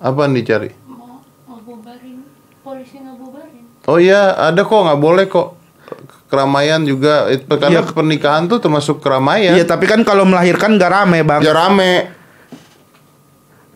Apaan 0.00 0.32
dicari? 0.32 0.72
mau 0.88 1.20
ngebubarin 1.46 2.24
polisi 2.64 2.96
ngebubarin 2.96 3.84
Oh 3.84 4.00
iya, 4.00 4.32
ada 4.32 4.64
kok 4.64 4.80
nggak 4.80 4.96
boleh 4.96 5.28
kok. 5.28 5.60
Keramaian 6.30 6.86
juga, 6.86 7.26
itu 7.26 7.42
karena 7.50 7.82
Iya. 7.82 7.90
pernikahan 7.90 8.46
tuh 8.46 8.62
termasuk 8.62 9.02
keramaian. 9.02 9.52
Iya 9.52 9.66
tapi 9.66 9.84
kan 9.84 10.06
kalau 10.06 10.24
melahirkan 10.24 10.78
nggak 10.78 10.88
rame 10.88 11.20
bang 11.20 11.40
Ya 11.42 11.52
rame. 11.52 12.08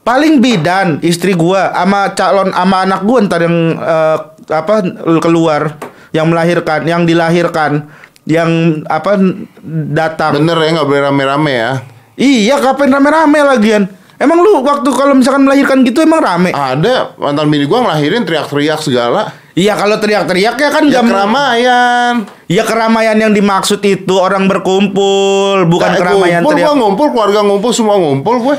Paling 0.05 0.37
bidan 0.39 1.01
istri 1.01 1.33
gua 1.33 1.73
sama 1.73 2.13
calon 2.13 2.53
sama 2.53 2.85
anak 2.85 3.01
gua 3.03 3.25
ntar 3.25 3.41
yang 3.41 3.57
eh, 3.75 4.19
apa 4.53 4.85
keluar 5.19 5.81
yang 6.13 6.29
melahirkan, 6.29 6.85
yang 6.85 7.03
dilahirkan, 7.03 7.89
yang 8.25 8.51
apa 8.85 9.17
datang. 9.91 10.37
Bener 10.37 10.61
ya 10.61 10.69
nggak 10.77 10.87
boleh 10.87 11.03
rame-rame 11.03 11.53
ya. 11.53 11.71
Iya, 12.15 12.61
kapan 12.61 12.93
rame-rame 12.93 13.39
lagian? 13.43 13.89
Emang 14.15 14.39
lu 14.39 14.63
waktu 14.63 14.87
kalau 14.89 15.17
misalkan 15.17 15.43
melahirkan 15.43 15.83
gitu 15.83 15.99
emang 15.99 16.23
rame? 16.23 16.53
Ada 16.53 17.17
mantan 17.17 17.49
bini 17.49 17.65
gua 17.65 17.83
ngelahirin 17.83 18.23
teriak-teriak 18.23 18.79
segala. 18.79 19.33
Iya, 19.55 19.73
kalau 19.73 19.97
teriak-teriak 19.97 20.55
ya 20.55 20.69
kan 20.69 20.85
Ya 20.85 21.01
nggak- 21.01 21.09
keramaian. 21.09 22.13
Ya 22.45 22.63
keramaian 22.63 23.17
yang 23.17 23.33
dimaksud 23.33 23.81
itu 23.81 24.15
orang 24.15 24.47
berkumpul, 24.47 25.65
bukan 25.65 25.91
Kayak 25.91 26.01
keramaian 26.05 26.41
ngumpul, 26.41 26.53
teriak. 26.53 26.67
gua 26.67 26.75
ngumpul, 26.77 27.07
keluarga 27.11 27.41
ngumpul, 27.41 27.71
semua 27.73 27.97
ngumpul 27.97 28.37
gue. 28.43 28.57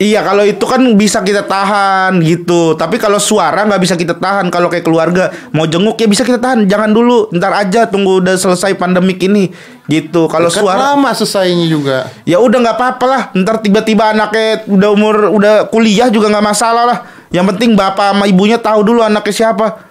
Iya 0.00 0.24
kalau 0.24 0.48
itu 0.48 0.64
kan 0.64 0.80
bisa 0.96 1.20
kita 1.20 1.44
tahan 1.44 2.24
gitu. 2.24 2.72
Tapi 2.72 2.96
kalau 2.96 3.20
suara 3.20 3.68
nggak 3.68 3.84
bisa 3.84 4.00
kita 4.00 4.16
tahan. 4.16 4.48
Kalau 4.48 4.72
kayak 4.72 4.80
keluarga 4.88 5.28
mau 5.52 5.68
jenguk 5.68 6.00
ya 6.00 6.08
bisa 6.08 6.24
kita 6.24 6.40
tahan. 6.40 6.64
Jangan 6.64 6.88
dulu, 6.96 7.28
ntar 7.36 7.52
aja 7.52 7.84
tunggu 7.84 8.24
udah 8.24 8.32
selesai 8.32 8.80
pandemik 8.80 9.20
ini 9.20 9.52
gitu. 9.92 10.24
Kalau 10.24 10.48
Kan 10.48 10.64
suara 10.64 10.96
lama 10.96 11.12
selesainya 11.12 11.68
juga. 11.68 12.08
ya 12.24 12.40
udah 12.40 12.58
nggak 12.64 12.76
apa-apa 12.80 13.04
lah. 13.04 13.22
Ntar 13.36 13.60
tiba-tiba 13.60 14.16
anaknya 14.16 14.64
udah 14.72 14.88
umur 14.88 15.36
udah 15.36 15.68
kuliah 15.68 16.08
juga 16.08 16.32
nggak 16.32 16.46
masalah 16.48 16.84
lah. 16.88 16.98
Yang 17.28 17.52
penting 17.52 17.76
bapak 17.76 18.16
sama 18.16 18.24
ibunya 18.24 18.56
tahu 18.56 18.80
dulu 18.80 19.04
anaknya 19.04 19.36
siapa. 19.36 19.89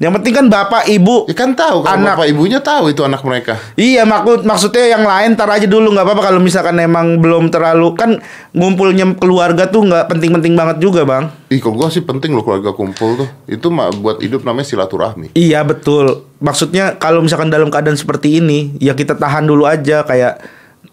Yang 0.00 0.12
penting 0.16 0.32
kan 0.32 0.46
bapak 0.48 0.88
ibu 0.88 1.28
Ya 1.28 1.36
kan 1.36 1.52
tahu 1.52 1.84
kalau 1.84 1.92
Anak. 1.92 2.16
bapak 2.16 2.26
ibunya 2.32 2.56
tahu 2.64 2.88
itu 2.88 3.04
anak 3.04 3.20
mereka. 3.20 3.60
Iya 3.76 4.08
maksud 4.08 4.48
maksudnya 4.48 4.96
yang 4.96 5.04
lain 5.04 5.36
tar 5.36 5.52
aja 5.52 5.68
dulu 5.68 5.92
nggak 5.92 6.08
apa-apa 6.08 6.32
kalau 6.32 6.40
misalkan 6.40 6.80
emang 6.80 7.20
belum 7.20 7.52
terlalu 7.52 7.92
kan 7.92 8.16
ngumpulnya 8.56 9.04
keluarga 9.20 9.68
tuh 9.68 9.84
nggak 9.84 10.08
penting-penting 10.08 10.56
banget 10.56 10.80
juga 10.80 11.04
bang. 11.04 11.28
Ih, 11.52 11.60
kok 11.60 11.76
gua 11.76 11.92
sih 11.92 12.00
penting 12.00 12.32
loh 12.32 12.40
keluarga 12.40 12.72
kumpul 12.72 13.20
tuh. 13.20 13.28
Itu 13.44 13.68
mah 13.68 13.92
buat 13.92 14.24
hidup 14.24 14.40
namanya 14.48 14.72
silaturahmi. 14.72 15.36
Iya 15.36 15.60
betul. 15.68 16.24
Maksudnya 16.40 16.96
kalau 16.96 17.20
misalkan 17.20 17.52
dalam 17.52 17.68
keadaan 17.68 18.00
seperti 18.00 18.40
ini 18.40 18.80
ya 18.80 18.96
kita 18.96 19.20
tahan 19.20 19.44
dulu 19.44 19.68
aja 19.68 20.00
kayak 20.08 20.40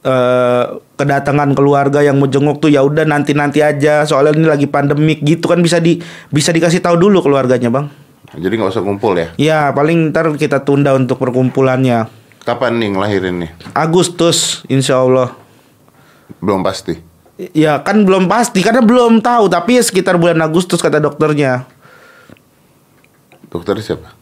eh, 0.03 0.63
kedatangan 0.99 1.55
keluarga 1.55 2.03
yang 2.03 2.19
mau 2.19 2.27
jenguk 2.27 2.59
tuh 2.59 2.67
ya 2.67 2.83
udah 2.83 3.07
nanti 3.07 3.31
nanti 3.31 3.63
aja 3.63 4.03
soalnya 4.03 4.35
ini 4.35 4.47
lagi 4.51 4.67
pandemik 4.67 5.23
gitu 5.23 5.47
kan 5.47 5.63
bisa 5.63 5.79
di 5.79 6.03
bisa 6.27 6.51
dikasih 6.51 6.83
tahu 6.83 6.99
dulu 6.99 7.23
keluarganya 7.23 7.71
bang. 7.71 7.87
Jadi 8.35 8.53
nggak 8.59 8.71
usah 8.75 8.83
kumpul 8.83 9.15
ya. 9.15 9.27
Ya 9.39 9.59
paling 9.71 10.11
ntar 10.11 10.27
kita 10.35 10.65
tunda 10.67 10.91
untuk 10.91 11.15
perkumpulannya 11.15 12.11
Kapan 12.47 12.79
nih 12.79 12.95
ngelahirin 12.95 13.35
nih? 13.43 13.51
Agustus 13.75 14.63
insya 14.71 15.03
Allah. 15.03 15.35
Belum 16.39 16.63
pasti. 16.63 16.95
Ya 17.51 17.83
kan 17.83 18.07
belum 18.07 18.31
pasti 18.31 18.63
karena 18.63 18.79
belum 18.79 19.19
tahu 19.19 19.51
tapi 19.51 19.75
ya 19.75 19.83
sekitar 19.83 20.15
bulan 20.15 20.39
Agustus 20.39 20.79
kata 20.79 21.03
dokternya. 21.03 21.67
Dokter 23.51 23.75
siapa? 23.83 24.15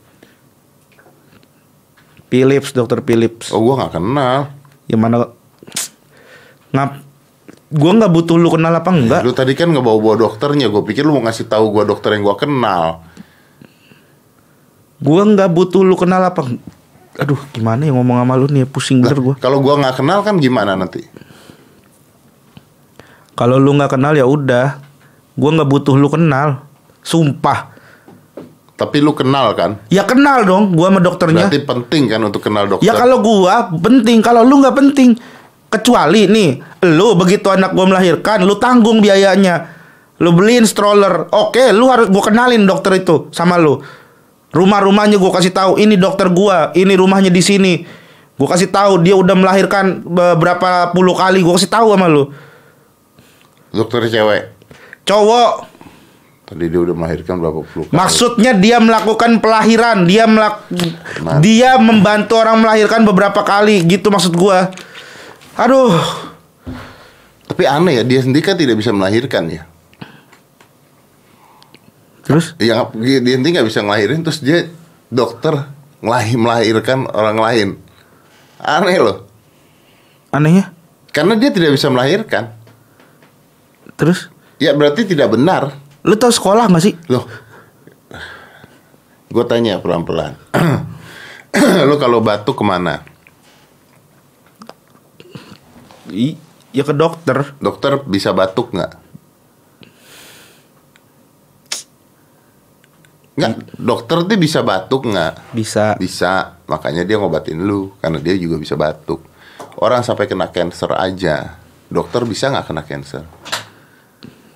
Philips, 2.34 2.74
dokter 2.74 3.06
Philips. 3.06 3.54
Oh, 3.54 3.62
gua 3.62 3.86
nggak 3.86 3.94
kenal. 3.94 4.50
Yang 4.90 5.00
mana 5.06 5.16
ngap 6.74 6.92
gua 7.78 7.92
nggak 7.94 8.10
butuh 8.10 8.42
lu 8.42 8.50
kenal 8.50 8.74
apa 8.74 8.90
enggak? 8.90 9.22
Lu 9.22 9.38
tadi 9.38 9.54
kan 9.54 9.70
nggak 9.70 9.86
bawa-bawa 9.86 10.26
dokternya. 10.26 10.74
Gue 10.74 10.82
pikir 10.82 11.06
lu 11.06 11.14
mau 11.14 11.30
ngasih 11.30 11.46
tahu 11.46 11.70
gua 11.70 11.86
dokter 11.86 12.18
yang 12.18 12.26
gua 12.26 12.42
kenal. 12.42 13.05
Gua 15.02 15.22
nggak 15.28 15.52
butuh 15.52 15.84
lu 15.84 15.96
kenal 16.00 16.24
apa. 16.24 16.48
Aduh, 17.16 17.40
gimana 17.56 17.88
ya 17.88 17.96
ngomong 17.96 18.20
sama 18.20 18.34
lu 18.36 18.48
nih 18.52 18.68
pusing 18.68 19.00
bener 19.00 19.20
gua. 19.20 19.36
Kalau 19.40 19.64
gua 19.64 19.80
nggak 19.80 20.04
kenal 20.04 20.20
kan 20.24 20.36
gimana 20.40 20.76
nanti? 20.76 21.04
Kalau 23.36 23.60
lu 23.60 23.76
nggak 23.76 23.96
kenal 23.96 24.16
ya 24.16 24.28
udah. 24.28 24.80
Gua 25.36 25.50
nggak 25.56 25.68
butuh 25.68 25.96
lu 26.00 26.08
kenal. 26.08 26.64
Sumpah. 27.04 27.76
Tapi 28.76 29.00
lu 29.00 29.16
kenal 29.16 29.56
kan? 29.56 29.80
Ya 29.88 30.04
kenal 30.04 30.44
dong 30.44 30.76
gua 30.76 30.92
sama 30.92 31.00
dokternya. 31.00 31.48
Berarti 31.48 31.64
penting 31.64 32.04
kan 32.12 32.20
untuk 32.28 32.44
kenal 32.44 32.68
dokter. 32.68 32.84
Ya 32.84 32.96
kalau 32.96 33.24
gua 33.24 33.72
penting, 33.72 34.20
kalau 34.20 34.44
lu 34.44 34.60
nggak 34.60 34.76
penting. 34.76 35.16
Kecuali 35.72 36.28
nih, 36.32 36.64
lu 36.88 37.20
begitu 37.20 37.52
anak 37.52 37.76
gua 37.76 37.88
melahirkan, 37.88 38.44
lu 38.44 38.56
tanggung 38.60 39.00
biayanya. 39.04 39.76
Lu 40.24 40.32
beliin 40.32 40.64
stroller. 40.64 41.28
Oke, 41.36 41.72
lu 41.76 41.88
harus 41.92 42.08
gua 42.08 42.24
kenalin 42.32 42.64
dokter 42.64 43.00
itu 43.00 43.28
sama 43.36 43.60
lu. 43.60 43.80
Rumah-rumahnya 44.56 45.20
gua 45.20 45.36
kasih 45.36 45.52
tahu, 45.52 45.76
ini 45.76 46.00
dokter 46.00 46.32
gua, 46.32 46.72
ini 46.72 46.96
rumahnya 46.96 47.28
di 47.28 47.44
sini. 47.44 47.84
Gua 48.40 48.48
kasih 48.56 48.72
tahu 48.72 49.04
dia 49.04 49.20
udah 49.20 49.36
melahirkan 49.36 50.00
beberapa 50.08 50.96
puluh 50.96 51.12
kali, 51.12 51.44
gua 51.44 51.60
kasih 51.60 51.68
tahu 51.68 51.92
sama 51.92 52.08
lu. 52.08 52.32
Dokter 53.76 54.08
cewek. 54.08 54.56
Cowok 55.04 55.76
Tadi 56.46 56.70
dia 56.70 56.78
udah 56.78 56.94
melahirkan 56.94 57.42
berapa 57.42 57.58
puluh 57.66 57.90
kali. 57.90 57.98
Maksudnya 57.98 58.54
dia 58.54 58.78
melakukan 58.78 59.42
pelahiran, 59.42 60.06
dia 60.06 60.30
melak 60.30 60.62
Nah. 61.26 61.42
dia 61.42 61.74
membantu 61.82 62.38
orang 62.38 62.62
melahirkan 62.62 63.02
beberapa 63.02 63.42
kali, 63.42 63.82
gitu 63.84 64.14
maksud 64.14 64.38
gua. 64.38 64.70
Aduh, 65.58 65.92
Tapi 67.46 67.64
aneh 67.66 68.02
ya, 68.02 68.04
dia 68.04 68.20
sendiri 68.20 68.44
kan 68.44 68.58
tidak 68.58 68.78
bisa 68.78 68.92
melahirkan 68.92 69.48
ya. 69.48 69.64
Terus 72.26 72.58
Yang 72.58 72.92
dia 73.22 73.38
nggak 73.38 73.68
bisa 73.70 73.86
ngelahirin, 73.86 74.26
terus 74.26 74.42
dia 74.42 74.68
dokter 75.14 75.70
ngelahir 76.02 76.38
melahirkan 76.38 77.06
orang 77.14 77.38
lain. 77.38 77.70
Aneh 78.60 78.98
loh. 78.98 79.30
anehnya, 80.34 80.74
Karena 81.16 81.38
dia 81.40 81.48
tidak 81.54 81.72
bisa 81.78 81.88
melahirkan. 81.88 82.52
terus 83.96 84.28
Ya 84.60 84.76
berarti 84.76 85.08
tidak 85.08 85.32
benar. 85.32 85.72
lu 86.04 86.16
tahu 86.20 86.32
sekolah 86.34 86.68
nggak 86.68 86.84
sih? 86.84 86.96
Loh. 87.08 87.24
Gue 89.32 89.44
tanya 89.48 89.80
pelan-pelan. 89.84 90.40
Lu 91.90 91.96
kalau 92.00 92.24
batuk 92.24 92.56
ke 92.56 92.64
mana? 92.64 93.04
I, 96.08 96.40
ya 96.72 96.88
ke 96.88 96.96
dokter. 96.96 97.52
Dokter 97.60 98.00
bisa 98.08 98.32
batuk 98.32 98.72
nggak? 98.72 99.05
Nggak, 103.36 103.76
dokter 103.76 104.18
tuh 104.24 104.40
bisa 104.40 104.64
batuk 104.64 105.12
nggak? 105.12 105.52
Bisa. 105.52 106.00
Bisa, 106.00 106.56
makanya 106.72 107.04
dia 107.04 107.20
ngobatin 107.20 107.68
lu 107.68 107.92
karena 108.00 108.24
dia 108.24 108.36
juga 108.40 108.56
bisa 108.56 108.80
batuk. 108.80 109.20
Orang 109.76 110.08
sampai 110.08 110.32
kena 110.32 110.48
cancer 110.56 110.88
aja, 110.96 111.60
dokter 111.92 112.24
bisa 112.24 112.48
nggak 112.48 112.66
kena 112.72 112.84
cancer? 112.88 113.24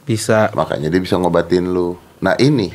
Bisa. 0.07 0.47
Makanya 0.55 0.87
dia 0.87 1.03
bisa 1.03 1.19
ngobatin 1.19 1.67
lu. 1.67 1.99
Nah 2.23 2.39
ini, 2.39 2.71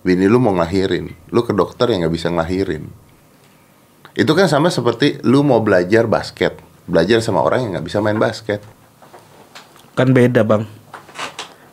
bini 0.00 0.24
lu 0.24 0.40
mau 0.40 0.56
ngelahirin, 0.56 1.12
lu 1.28 1.40
ke 1.44 1.52
dokter 1.52 1.92
yang 1.92 2.08
nggak 2.08 2.14
bisa 2.16 2.32
ngelahirin. 2.32 2.88
Itu 4.16 4.32
kan 4.32 4.48
sama 4.48 4.72
seperti 4.72 5.20
lu 5.28 5.44
mau 5.44 5.60
belajar 5.60 6.08
basket, 6.08 6.56
belajar 6.88 7.20
sama 7.20 7.44
orang 7.44 7.68
yang 7.68 7.70
nggak 7.76 7.86
bisa 7.86 8.00
main 8.00 8.16
basket. 8.16 8.64
Kan 9.92 10.16
beda, 10.16 10.40
Bang. 10.40 10.64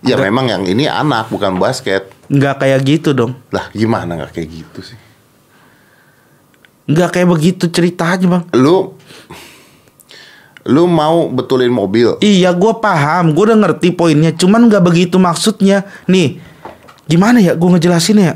Ya 0.03 0.17
memang 0.17 0.49
yang 0.49 0.67
ini 0.67 0.91
anak 0.91 1.31
bukan 1.31 1.55
basket. 1.55 2.09
Nggak 2.31 2.63
kayak 2.63 2.79
gitu 2.87 3.11
dong. 3.11 3.35
Lah 3.51 3.67
gimana 3.75 4.15
nggak 4.15 4.31
kayak 4.31 4.49
gitu 4.49 4.79
sih? 4.79 4.99
Nggak 6.87 7.09
kayak 7.19 7.27
begitu 7.27 7.67
ceritanya, 7.67 8.39
Bang. 8.39 8.43
Lu 8.55 8.95
lu 10.61 10.85
mau 10.85 11.25
betulin 11.27 11.73
mobil, 11.73 12.21
Iya, 12.21 12.53
gua 12.53 12.77
paham. 12.77 13.33
Gua 13.35 13.51
udah 13.51 13.59
ngerti 13.67 13.91
poinnya. 13.91 14.31
Cuman 14.31 14.69
nggak 14.69 14.85
begitu 14.85 15.17
maksudnya. 15.17 15.89
Nih, 16.05 16.39
gimana 17.09 17.41
ya 17.41 17.57
gua 17.57 17.75
ngejelasin 17.75 18.21
ya? 18.21 18.33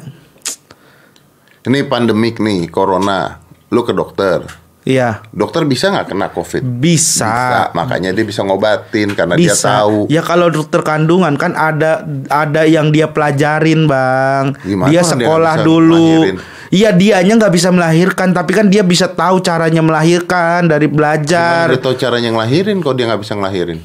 ini 1.66 1.82
pandemik 1.82 2.38
nih, 2.38 2.70
corona, 2.70 3.42
lu 3.74 3.82
ke 3.82 3.90
dokter. 3.90 4.65
Iya, 4.86 5.26
Dokter 5.34 5.66
bisa 5.66 5.90
nggak 5.90 6.14
kena 6.14 6.30
covid? 6.30 6.62
bisa. 6.62 7.74
Makanya 7.74 8.14
dia 8.14 8.22
bisa 8.22 8.46
ngobatin 8.46 9.18
karena 9.18 9.34
dia 9.34 9.50
bisa. 9.50 9.82
tahu. 9.82 10.06
Ya 10.08 10.22
kalau 10.22 10.48
dokter 10.48 10.80
kandungan 10.80 11.34
kan 11.36 11.52
ada 11.52 12.06
ada 12.30 12.64
yang 12.64 12.94
dia 12.94 13.10
pelajarin, 13.10 13.90
Bang. 13.90 14.54
Gimana 14.62 14.86
dia 14.88 15.02
dia 15.02 15.10
sekolah 15.10 15.54
bisa 15.58 15.66
dulu. 15.66 16.06
melahirin? 16.22 16.38
Iya, 16.70 16.90
dianya 16.92 17.34
nggak 17.36 17.50
bisa 17.52 17.70
melahirkan, 17.70 18.30
tapi 18.30 18.52
kan 18.54 18.70
dia 18.70 18.82
bisa 18.82 19.06
tahu 19.08 19.42
caranya 19.42 19.82
melahirkan 19.82 20.66
dari 20.66 20.86
Gimana 20.86 20.98
belajar. 21.18 21.66
dia 21.68 21.82
tahu 21.82 21.96
caranya 21.96 22.30
ngelahirin 22.30 22.78
kok 22.78 22.94
dia 22.94 23.06
nggak 23.06 23.22
bisa 23.22 23.34
ngelahirin? 23.34 23.80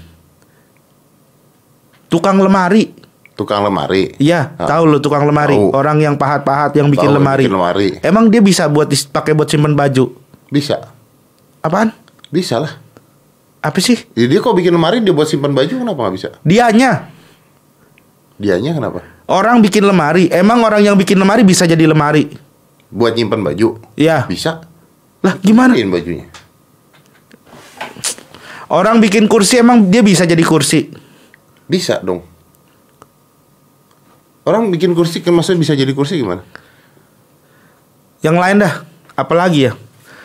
Tukang 2.09 2.37
lemari. 2.37 2.93
Tukang 3.33 3.65
lemari. 3.65 4.13
Iya, 4.19 4.53
Ah. 4.59 4.69
tahu 4.69 4.85
lo 4.87 4.99
tukang 4.99 5.25
lemari. 5.25 5.57
Tahu. 5.57 5.73
Orang 5.73 5.97
yang 5.97 6.13
pahat-pahat 6.15 6.77
yang 6.77 6.93
bikin 6.93 7.09
Tahu, 7.09 7.17
lemari. 7.17 7.43
bikin 7.47 7.55
lemari. 7.55 7.89
Emang 8.03 8.29
dia 8.29 8.45
bisa 8.45 8.69
buat 8.69 8.91
pakai 9.07 9.33
buat 9.33 9.49
simpen 9.49 9.73
baju? 9.73 10.13
Bisa. 10.51 10.90
Apaan? 11.61 11.93
Bisa 12.33 12.61
lah. 12.61 12.73
Apa 13.61 13.77
sih? 13.85 14.09
Ya, 14.17 14.25
dia 14.25 14.41
kok 14.41 14.57
bikin 14.57 14.73
lemari 14.73 15.05
dia 15.05 15.13
buat 15.13 15.29
simpan 15.29 15.53
baju 15.53 15.69
kenapa 15.69 16.01
nggak 16.09 16.15
bisa? 16.17 16.29
Dianya. 16.41 17.13
Dianya 18.41 18.73
kenapa? 18.73 19.05
Orang 19.29 19.61
bikin 19.61 19.85
lemari. 19.85 20.33
Emang 20.33 20.65
orang 20.65 20.81
yang 20.81 20.97
bikin 20.97 21.21
lemari 21.21 21.45
bisa 21.45 21.69
jadi 21.69 21.85
lemari? 21.85 22.33
Buat 22.89 23.15
nyimpan 23.21 23.41
baju? 23.45 23.77
Iya. 23.95 24.25
Bisa. 24.25 24.65
Lah 25.21 25.37
gimana? 25.45 25.77
Bikin 25.77 25.93
bajunya. 25.93 26.27
Orang 28.73 29.03
bikin 29.05 29.29
kursi 29.29 29.61
emang 29.61 29.93
dia 29.93 30.01
bisa 30.01 30.25
jadi 30.25 30.41
kursi? 30.41 30.89
Bisa 31.69 32.01
dong. 32.01 32.25
Orang 34.49 34.73
bikin 34.73 34.97
kursi 34.97 35.21
maksudnya 35.21 35.61
bisa 35.61 35.73
jadi 35.77 35.93
kursi 35.93 36.17
gimana? 36.17 36.41
Yang 38.25 38.37
lain 38.41 38.57
dah. 38.65 38.75
Apalagi 39.21 39.69
ya? 39.69 39.73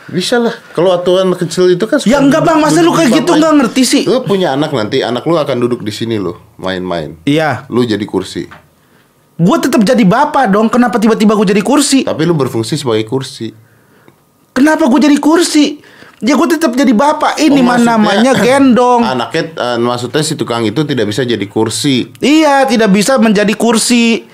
Bisa 0.06 0.38
lah. 0.38 0.54
Kalau 0.70 0.90
aturan 0.90 1.34
kecil 1.34 1.66
itu 1.68 1.82
kan 1.82 1.98
Ya 2.02 2.16
enggak 2.16 2.40
bang, 2.40 2.58
masa 2.58 2.78
lu 2.78 2.90
kayak 2.90 3.10
gitu 3.12 3.26
bangku. 3.28 3.40
nggak 3.40 3.54
ngerti 3.58 3.82
sih? 3.82 4.02
Lu 4.04 4.22
punya 4.22 4.52
anak 4.52 4.70
nanti, 4.70 5.00
anak 5.00 5.22
lu 5.22 5.34
akan 5.34 5.56
duduk 5.58 5.80
di 5.80 5.90
sini 5.90 6.14
lo, 6.16 6.38
main-main. 6.56 7.18
Iya, 7.22 7.66
Lu 7.66 7.82
jadi 7.82 8.02
kursi. 8.02 8.46
gue 9.36 9.56
tetap 9.58 9.82
jadi 9.82 10.00
bapak 10.00 10.48
dong. 10.48 10.66
Kenapa 10.66 10.96
tiba-tiba 10.96 11.34
gue 11.34 11.44
jadi 11.46 11.60
kursi? 11.60 12.02
Tapi 12.02 12.22
lu 12.22 12.32
berfungsi 12.32 12.74
sebagai 12.74 13.04
kursi. 13.04 13.52
Kenapa 14.50 14.86
gue 14.86 15.00
jadi 15.02 15.18
kursi? 15.18 15.82
Ya 16.18 16.32
gue 16.32 16.48
tetap 16.48 16.72
jadi 16.72 16.88
bapak. 16.90 17.36
Ini 17.36 17.52
Oh, 17.52 17.60
mah 17.60 17.76
maksudnya- 17.76 17.92
namanya 17.92 18.32
gendong. 18.46 19.02
Anaknya 19.04 19.42
eh, 19.52 19.76
maksudnya 19.76 20.22
si 20.22 20.32
tukang 20.32 20.64
itu 20.64 20.80
tidak 20.82 21.04
bisa 21.06 21.20
jadi 21.22 21.44
kursi. 21.44 22.08
Iya, 22.16 22.64
tidak 22.64 22.88
bisa 22.88 23.18
menjadi 23.18 23.52
kursi. 23.52 24.24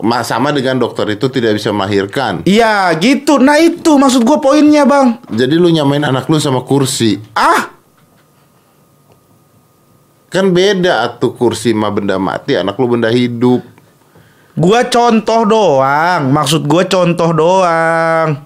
Ma- 0.00 0.20
Sama 0.20 0.48
dengan 0.48 0.76
dokter 0.76 1.04
itu 1.10 1.26
tidak 1.26 1.54
bisa 1.54 1.70
melahirkan. 1.70 2.40
Iya, 2.42 2.90
gitu. 2.96 3.36
Nah 3.36 3.56
itu 3.56 3.94
maksud 3.94 4.20
gue 4.20 4.38
poinnya 4.38 4.82
bang. 4.82 5.20
Jadi 5.26 5.54
lu 5.54 5.68
nyamain 5.68 6.02
anak 6.02 6.24
lu 6.24 6.36
sama 6.36 6.60
kursi. 6.60 7.20
Ah, 7.32 7.68
Kan 10.28 10.50
beda 10.50 11.02
atuh 11.04 11.34
kursi 11.34 11.74
mah 11.74 11.90
benda 11.90 12.14
mati, 12.14 12.54
anak 12.54 12.78
lu 12.78 12.86
benda 12.88 13.10
hidup. 13.10 13.66
gue 14.52 14.80
contoh 14.86 15.42
doang. 15.42 16.30
Maksud 16.30 16.64
gue 16.64 16.84
contoh 16.86 17.30
doang. 17.32 18.38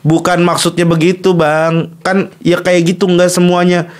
Bukan 0.00 0.40
maksudnya 0.40 0.84
begitu 0.84 1.32
bang. 1.32 1.90
Kan 2.00 2.30
ya 2.38 2.58
kayak 2.58 2.86
gitu 2.88 3.04
nggak 3.04 3.28
semuanya. 3.28 3.90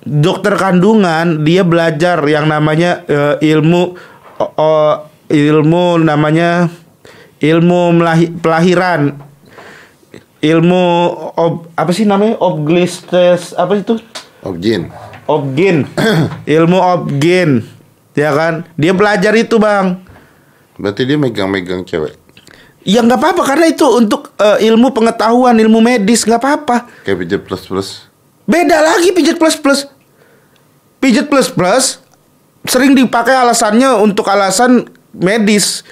Dokter 0.00 0.52
kandungan 0.54 1.44
dia 1.44 1.60
belajar 1.62 2.20
yang 2.24 2.44
namanya 2.44 3.00
eh, 3.04 3.34
ilmu 3.48 3.96
o- 4.40 4.54
o- 4.56 4.98
ilmu 5.28 6.00
namanya 6.00 6.72
ilmu 7.38 7.94
melahi- 7.94 8.32
pelahiran. 8.34 9.20
Ilmu 10.40 10.84
ob, 11.36 11.68
apa 11.76 11.92
sih 11.92 12.08
namanya? 12.08 12.40
Obglistes 12.40 13.52
apa 13.52 13.76
itu? 13.76 14.00
Objin. 14.40 14.88
obgyn 15.28 15.86
ilmu 16.58 16.74
obgyn 16.80 17.62
ya 18.16 18.34
kan? 18.34 18.66
Dia 18.74 18.90
belajar 18.90 19.30
itu 19.36 19.60
bang. 19.60 20.00
Berarti 20.74 21.04
dia 21.04 21.14
megang-megang 21.14 21.84
cewek. 21.84 22.16
ya 22.80 23.04
nggak 23.04 23.20
apa-apa 23.20 23.42
karena 23.44 23.68
itu 23.68 23.84
untuk 23.84 24.32
eh, 24.40 24.64
ilmu 24.66 24.90
pengetahuan 24.90 25.52
ilmu 25.54 25.78
medis 25.78 26.24
nggak 26.24 26.40
apa-apa. 26.40 26.88
Kayak 27.04 27.18
pijat 27.20 27.40
plus 27.44 27.62
plus. 27.62 27.88
beda 28.42 28.80
lagi 28.80 29.12
pijat 29.12 29.36
plus 29.36 29.54
plus. 29.54 29.80
Pijat 30.98 31.28
plus 31.28 31.46
plus 31.46 32.00
sering 32.68 32.92
dipakai 32.92 33.32
alasannya 33.36 34.00
untuk 34.00 34.28
alasan 34.28 34.88
medis 35.16 35.84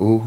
Uh. 0.00 0.22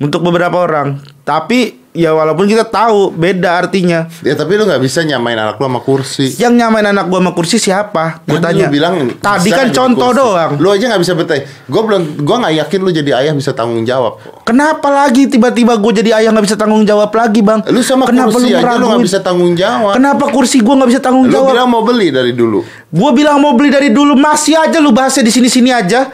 Untuk 0.00 0.20
beberapa 0.22 0.56
orang 0.58 0.96
tapi 1.22 1.76
ya 1.90 2.10
walaupun 2.10 2.46
kita 2.46 2.62
tahu 2.64 3.10
beda 3.10 3.58
artinya 3.58 4.06
Ya 4.20 4.32
tapi 4.32 4.54
lu 4.54 4.62
nggak 4.62 4.78
bisa 4.78 5.02
nyamain 5.02 5.34
anak 5.34 5.58
lu 5.58 5.66
sama 5.66 5.80
kursi. 5.80 6.32
yang 6.34 6.54
nyamain 6.54 6.86
anak 6.86 7.04
gua 7.04 7.18
sama 7.18 7.30
kursi 7.30 7.58
siapa 7.58 8.22
gue 8.22 8.34
Tadi 8.34 8.44
tanya 8.56 8.64
lu 8.64 8.72
bilang 8.72 8.94
tadi 9.12 9.50
kan 9.50 9.68
contoh 9.68 10.08
kursi. 10.08 10.20
doang 10.20 10.50
Lu 10.56 10.68
aja 10.68 10.84
nggak 10.86 11.00
bisa 11.00 11.12
bertanya. 11.12 11.44
Gue 11.66 11.82
belum, 11.82 12.02
gue 12.20 12.36
nggak 12.36 12.54
yakin 12.56 12.78
lu 12.80 12.90
jadi 12.92 13.10
ayah 13.16 13.32
bisa 13.32 13.50
tanggung 13.52 13.82
jawab. 13.82 14.22
Kenapa 14.40 14.88
lagi 14.88 15.26
tiba-tiba 15.26 15.74
gue 15.76 15.92
jadi 15.96 16.10
ayah 16.16 16.30
nggak 16.30 16.46
bisa 16.46 16.56
tanggung 16.56 16.82
jawab 16.82 17.10
lagi 17.10 17.40
bang? 17.40 17.60
Lu 17.66 17.80
sama 17.80 18.06
Kenapa 18.06 18.30
kursi 18.32 18.46
aja 18.48 18.54
lu 18.54 18.62
nggak 18.62 18.78
ngeraguin? 18.80 19.02
bisa 19.02 19.18
tanggung 19.20 19.52
jawab. 19.54 19.92
Kenapa 19.94 20.24
kursi 20.28 20.56
gue 20.58 20.74
nggak 20.74 20.90
bisa 20.90 21.00
tanggung 21.00 21.26
Lu 21.26 21.32
jawab? 21.32 21.50
bilang 21.52 21.68
mau 21.68 21.82
beli 21.82 22.08
dari 22.08 22.32
dulu. 22.32 22.62
Gue 22.86 23.10
bilang 23.12 23.36
mau 23.36 23.52
beli 23.52 23.68
dari 23.68 23.90
dulu 23.90 24.14
masih 24.14 24.54
aja 24.56 24.78
lu 24.78 24.90
bahasnya 24.90 25.22
di 25.22 25.32
sini-sini 25.32 25.70
aja. 25.70 26.06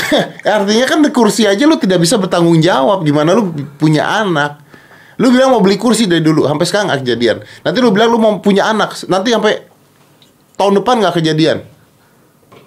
Artinya 0.58 0.86
kan 0.88 0.98
di 1.04 1.10
kursi 1.12 1.44
aja 1.44 1.62
lu 1.64 1.76
tidak 1.76 2.02
bisa 2.02 2.16
bertanggung 2.16 2.58
jawab. 2.60 3.04
Gimana 3.04 3.36
lu 3.36 3.52
punya 3.76 4.24
anak? 4.24 4.62
Lu 5.20 5.28
bilang 5.30 5.54
mau 5.54 5.62
beli 5.62 5.76
kursi 5.78 6.08
dari 6.08 6.24
dulu, 6.24 6.48
sampai 6.48 6.66
sekarang 6.66 6.86
nggak 6.90 7.00
kejadian. 7.04 7.36
Nanti 7.62 7.78
lu 7.78 7.92
bilang 7.94 8.08
lu 8.10 8.18
mau 8.18 8.32
punya 8.42 8.66
anak, 8.66 8.96
nanti 9.06 9.30
sampai 9.30 9.52
tahun 10.56 10.82
depan 10.82 10.94
nggak 11.04 11.14
kejadian. 11.20 11.58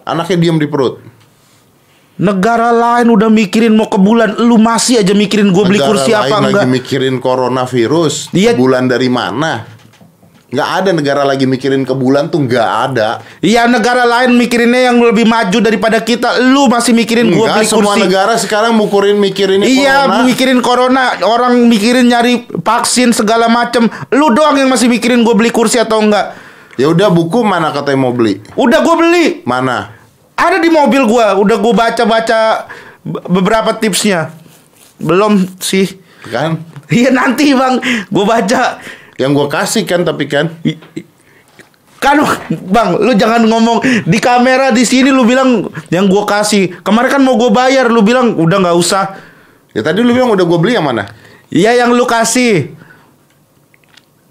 Anaknya 0.05 0.37
diem 0.37 0.57
di 0.61 0.69
perut. 0.69 1.01
Negara 2.15 2.71
lain 2.71 3.11
udah 3.11 3.27
mikirin 3.27 3.75
mau 3.75 3.91
ke 3.91 3.99
bulan, 3.99 4.39
lu 4.39 4.55
masih 4.55 5.03
aja 5.03 5.11
mikirin 5.11 5.51
gue 5.51 5.63
beli 5.67 5.83
Negara 5.83 5.89
kursi 5.91 6.11
lain 6.15 6.31
apa 6.31 6.35
lagi 6.39 6.53
enggak? 6.55 6.65
mikirin 6.71 7.15
coronavirus. 7.19 8.31
Iya. 8.31 8.55
Bulan 8.55 8.87
dari 8.87 9.11
mana? 9.11 9.74
Nggak 10.45 10.69
ada 10.71 10.89
negara 10.93 11.21
lagi 11.21 11.43
mikirin 11.43 11.81
ke 11.81 11.91
bulan 11.91 12.29
tuh 12.29 12.37
nggak 12.39 12.69
ada. 12.85 13.17
Iya 13.39 13.65
negara 13.65 14.05
lain 14.05 14.33
mikirinnya 14.33 14.87
yang 14.87 15.01
lebih 15.01 15.25
maju 15.25 15.57
daripada 15.57 15.97
kita. 15.99 16.37
Lu 16.39 16.65
masih 16.65 16.93
mikirin 16.93 17.27
gue 17.27 17.39
Enggak, 17.39 17.59
beli 17.59 17.67
semua 17.67 17.91
kursi. 17.91 18.03
negara 18.05 18.33
sekarang 18.37 18.71
mukurin 18.71 19.17
mikirin 19.17 19.59
ini 19.59 19.81
Iya, 19.81 20.05
corona. 20.05 20.21
mikirin 20.23 20.59
corona, 20.61 21.03
orang 21.21 21.53
mikirin 21.65 22.05
nyari 22.05 22.33
vaksin 22.55 23.09
segala 23.09 23.45
macem. 23.45 23.89
Lu 24.09 24.29
doang 24.29 24.53
yang 24.55 24.69
masih 24.69 24.85
mikirin 24.85 25.21
gue 25.21 25.33
beli 25.33 25.49
kursi 25.49 25.75
atau 25.75 25.97
enggak. 25.97 26.37
Ya 26.77 26.87
udah 26.87 27.09
buku 27.09 27.41
mana 27.41 27.71
katanya 27.71 27.99
mau 27.99 28.11
beli? 28.11 28.39
Udah 28.53 28.79
gue 28.79 28.95
beli. 28.95 29.25
Mana? 29.43 29.97
Ada 30.35 30.59
di 30.59 30.67
mobil 30.67 31.07
gua, 31.07 31.31
udah 31.33 31.55
gua 31.55 31.71
baca-baca 31.73 32.67
be- 32.99 33.23
beberapa 33.25 33.71
tipsnya. 33.73 34.35
Belum 34.99 35.47
sih. 35.57 35.87
Kan? 36.27 36.59
Iya 36.85 37.09
nanti 37.09 37.49
bang, 37.49 37.79
gua 38.07 38.25
baca. 38.29 38.77
Yang 39.15 39.31
gua 39.31 39.47
kasih 39.47 39.83
kan 39.87 40.03
tapi 40.03 40.27
kan. 40.27 40.51
I- 40.63 40.79
i- 40.95 41.07
Kan 41.95 42.21
bang, 42.69 43.01
lu 43.01 43.17
jangan 43.17 43.41
ngomong 43.49 43.81
di 44.05 44.21
kamera 44.21 44.69
di 44.69 44.85
sini 44.85 45.09
lu 45.09 45.25
bilang 45.25 45.65
yang 45.89 46.05
gua 46.05 46.21
kasih. 46.27 46.77
Kemarin 46.85 47.09
kan 47.17 47.21
mau 47.23 47.33
gua 47.33 47.49
bayar, 47.49 47.89
lu 47.89 48.05
bilang 48.05 48.37
udah 48.37 48.61
nggak 48.61 48.77
usah. 48.77 49.17
Ya 49.73 49.81
tadi 49.81 50.05
lu 50.05 50.13
bilang 50.13 50.29
udah 50.29 50.45
gua 50.45 50.59
beli 50.61 50.77
yang 50.77 50.85
mana? 50.85 51.09
Iya 51.49 51.73
yang 51.81 51.95
lu 51.97 52.05
kasih. 52.05 52.77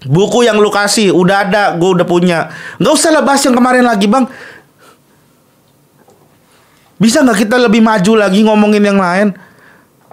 Buku 0.05 0.45
yang 0.45 0.61
lu 0.61 0.69
kasih 0.71 1.11
udah 1.11 1.49
ada, 1.49 1.63
gua 1.75 1.99
udah 1.99 2.07
punya. 2.07 2.53
Nggak 2.79 2.93
usah 2.95 3.09
lah 3.11 3.25
bahas 3.25 3.43
yang 3.43 3.57
kemarin 3.57 3.83
lagi 3.83 4.07
bang. 4.07 4.23
Bisa 6.95 7.25
nggak 7.27 7.43
kita 7.49 7.59
lebih 7.59 7.83
maju 7.83 8.11
lagi 8.15 8.39
ngomongin 8.45 8.83
yang 8.85 9.01
lain? 9.01 9.35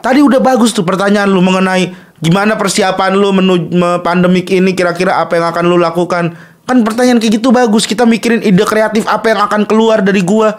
Tadi 0.03 0.19
udah 0.19 0.43
bagus 0.43 0.75
tuh 0.75 0.83
pertanyaan 0.83 1.31
lu 1.31 1.39
mengenai 1.39 1.95
gimana 2.23 2.55
persiapan 2.55 3.19
lu 3.19 3.35
menuju 3.35 3.75
pandemik 4.07 4.49
ini 4.55 4.73
kira-kira 4.73 5.19
apa 5.19 5.37
yang 5.37 5.51
akan 5.51 5.65
lu 5.67 5.77
lakukan. 5.77 6.39
Kan 6.63 6.87
pertanyaan 6.87 7.19
kayak 7.19 7.43
gitu 7.43 7.51
bagus. 7.51 7.85
Kita 7.91 8.07
mikirin 8.07 8.47
ide 8.47 8.63
kreatif 8.63 9.11
apa 9.11 9.35
yang 9.35 9.43
akan 9.43 9.67
keluar 9.67 9.99
dari 9.99 10.23
gua. 10.23 10.55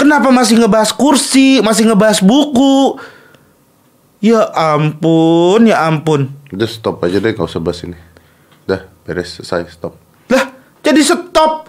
Kenapa 0.00 0.32
masih 0.32 0.56
ngebahas 0.56 0.96
kursi, 0.96 1.60
masih 1.60 1.92
ngebahas 1.92 2.24
buku? 2.24 2.96
Ya 4.24 4.48
ampun, 4.52 5.68
ya 5.68 5.84
ampun. 5.84 6.32
Udah 6.48 6.64
stop 6.64 7.04
aja 7.04 7.20
deh, 7.20 7.36
gak 7.36 7.44
usah 7.44 7.60
bahas 7.60 7.84
ini. 7.84 8.00
Udah, 8.64 8.88
beres, 9.04 9.36
selesai, 9.36 9.68
stop. 9.68 10.00
Lah, 10.32 10.56
jadi 10.80 11.04
stop. 11.04 11.68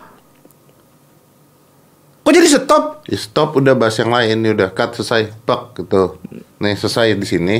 Kok 2.23 2.31
jadi 2.31 2.47
stop? 2.47 3.03
Ya 3.03 3.19
stop, 3.19 3.59
udah 3.59 3.75
bahas 3.75 3.99
yang 3.99 4.11
lain. 4.15 4.47
Ya 4.47 4.51
udah, 4.55 4.69
cut, 4.71 4.95
selesai. 4.95 5.35
Tok, 5.43 5.75
gitu. 5.83 6.15
Nih, 6.63 6.79
selesai 6.79 7.19
di 7.19 7.27
sini. 7.27 7.57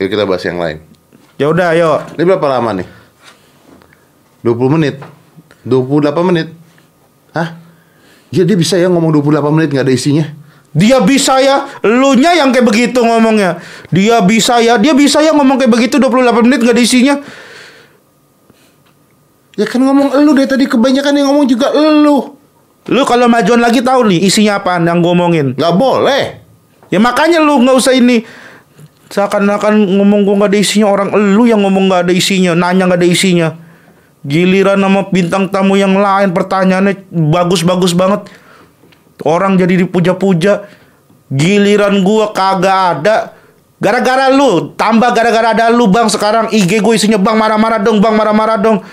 Yuk 0.00 0.08
kita 0.08 0.24
bahas 0.24 0.40
yang 0.48 0.56
lain. 0.56 0.80
Ya 1.36 1.52
udah, 1.52 1.76
ayo. 1.76 2.00
Ini 2.16 2.24
berapa 2.24 2.46
lama 2.48 2.80
nih? 2.80 2.88
20 4.40 4.74
menit? 4.80 4.96
28 5.68 6.28
menit? 6.32 6.48
Hah? 7.36 7.60
Ya 8.32 8.48
dia 8.48 8.56
bisa 8.56 8.80
ya 8.80 8.88
ngomong 8.88 9.12
28 9.12 9.52
menit 9.52 9.68
nggak 9.76 9.84
ada 9.84 9.92
isinya? 9.92 10.26
Dia 10.70 11.02
bisa 11.02 11.42
ya, 11.42 11.66
lu 11.82 12.14
nya 12.14 12.30
yang 12.30 12.54
kayak 12.54 12.62
begitu 12.62 13.02
ngomongnya. 13.02 13.58
Dia 13.90 14.22
bisa 14.22 14.62
ya, 14.62 14.78
dia 14.78 14.94
bisa 14.94 15.18
ya 15.18 15.34
ngomong 15.34 15.58
kayak 15.58 15.72
begitu 15.74 15.98
28 15.98 16.46
menit 16.46 16.62
gak 16.62 16.78
ada 16.78 16.82
isinya. 16.82 17.14
Ya 19.58 19.66
kan 19.66 19.82
ngomong 19.82 20.14
elu 20.14 20.30
dari 20.38 20.46
tadi 20.46 20.64
kebanyakan 20.70 21.12
yang 21.18 21.26
ngomong 21.34 21.50
juga 21.50 21.74
elu. 21.74 22.38
Lu 22.86 23.02
kalau 23.02 23.26
majuan 23.26 23.58
lagi 23.58 23.82
tahu 23.82 24.14
nih 24.14 24.30
isinya 24.30 24.62
apaan 24.62 24.86
yang 24.86 25.02
gua 25.02 25.12
omongin. 25.12 25.58
Nggak 25.58 25.74
boleh. 25.74 26.22
Ya 26.86 27.02
makanya 27.02 27.42
lu 27.42 27.58
nggak 27.66 27.76
usah 27.76 27.92
ini 27.92 28.22
seakan-akan 29.10 29.98
ngomong 29.98 30.22
gua 30.22 30.34
nggak 30.40 30.50
ada 30.54 30.60
isinya 30.62 30.86
orang 30.88 31.10
lu 31.12 31.44
yang 31.50 31.60
ngomong 31.66 31.90
nggak 31.90 32.08
ada 32.08 32.12
isinya, 32.14 32.54
nanya 32.54 32.86
nggak 32.86 33.00
ada 33.02 33.08
isinya. 33.10 33.48
Giliran 34.22 34.78
sama 34.78 35.08
bintang 35.10 35.50
tamu 35.50 35.74
yang 35.74 35.96
lain 35.96 36.30
pertanyaannya 36.30 37.10
bagus-bagus 37.10 37.92
banget. 37.96 38.30
Orang 39.26 39.58
jadi 39.58 39.84
dipuja-puja. 39.84 40.64
Giliran 41.28 42.00
gua 42.06 42.30
kagak 42.30 42.78
ada. 42.96 43.16
Gara-gara 43.80 44.28
lu, 44.28 44.76
tambah 44.76 45.08
gara-gara 45.16 45.56
ada 45.56 45.72
lu 45.72 45.88
bang 45.88 46.04
sekarang 46.04 46.52
IG 46.52 46.84
gue 46.84 46.94
isinya 47.00 47.16
bang 47.16 47.32
marah-marah 47.32 47.80
dong, 47.80 47.96
bang 47.96 48.12
marah-marah 48.12 48.60
dong. 48.60 48.84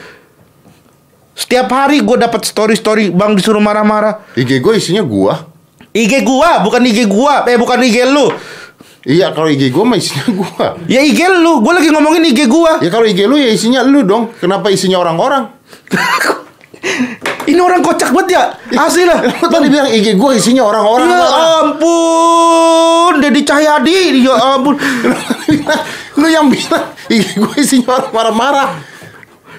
Setiap 1.36 1.67
hari 1.67 1.99
gue 1.99 2.15
dapat 2.15 2.47
story-story 2.47 3.12
bang 3.12 3.36
disuruh 3.36 3.60
marah-marah. 3.60 4.23
IG 4.39 4.63
gue 4.63 4.73
isinya 4.80 5.03
gua. 5.03 5.43
IG 5.91 6.23
gua, 6.23 6.63
bukan 6.63 6.80
IG 6.88 7.03
gua, 7.03 7.43
eh 7.51 7.60
bukan 7.60 7.84
IG 7.84 8.08
lu. 8.08 8.32
Iya 9.07 9.31
kalau 9.31 9.47
IG 9.47 9.71
gue 9.71 9.83
mah 9.87 9.95
isinya 9.95 10.27
gua. 10.35 10.75
Ya 10.83 10.99
IG 10.99 11.15
lu, 11.39 11.63
gue 11.63 11.71
lagi 11.71 11.87
ngomongin 11.95 12.27
IG 12.27 12.43
gua. 12.51 12.75
Ya 12.83 12.91
kalau 12.91 13.07
IG 13.07 13.23
lu 13.23 13.39
ya 13.39 13.47
isinya 13.47 13.79
lu 13.79 14.03
dong. 14.03 14.35
Kenapa 14.35 14.67
isinya 14.67 14.99
orang-orang? 14.99 15.47
Ini 17.47 17.55
orang 17.63 17.79
kocak 17.79 18.11
banget 18.11 18.35
ya, 18.35 18.43
asli 18.75 19.07
lah. 19.07 19.23
Lu 19.23 19.47
tadi 19.47 19.71
bilang 19.71 19.87
IG 19.87 20.19
gue 20.19 20.31
isinya 20.35 20.67
orang-orang. 20.67 21.07
Ya 21.07 21.23
ampun, 21.63 23.23
Dedi 23.23 23.41
Cahyadi, 23.47 24.19
ya 24.19 24.35
ampun. 24.35 24.75
lu 26.19 26.27
yang 26.27 26.51
bilang 26.51 26.91
IG 27.07 27.39
gue 27.39 27.55
isinya 27.55 27.95
orang 27.95 28.11
marah-marah. 28.11 28.69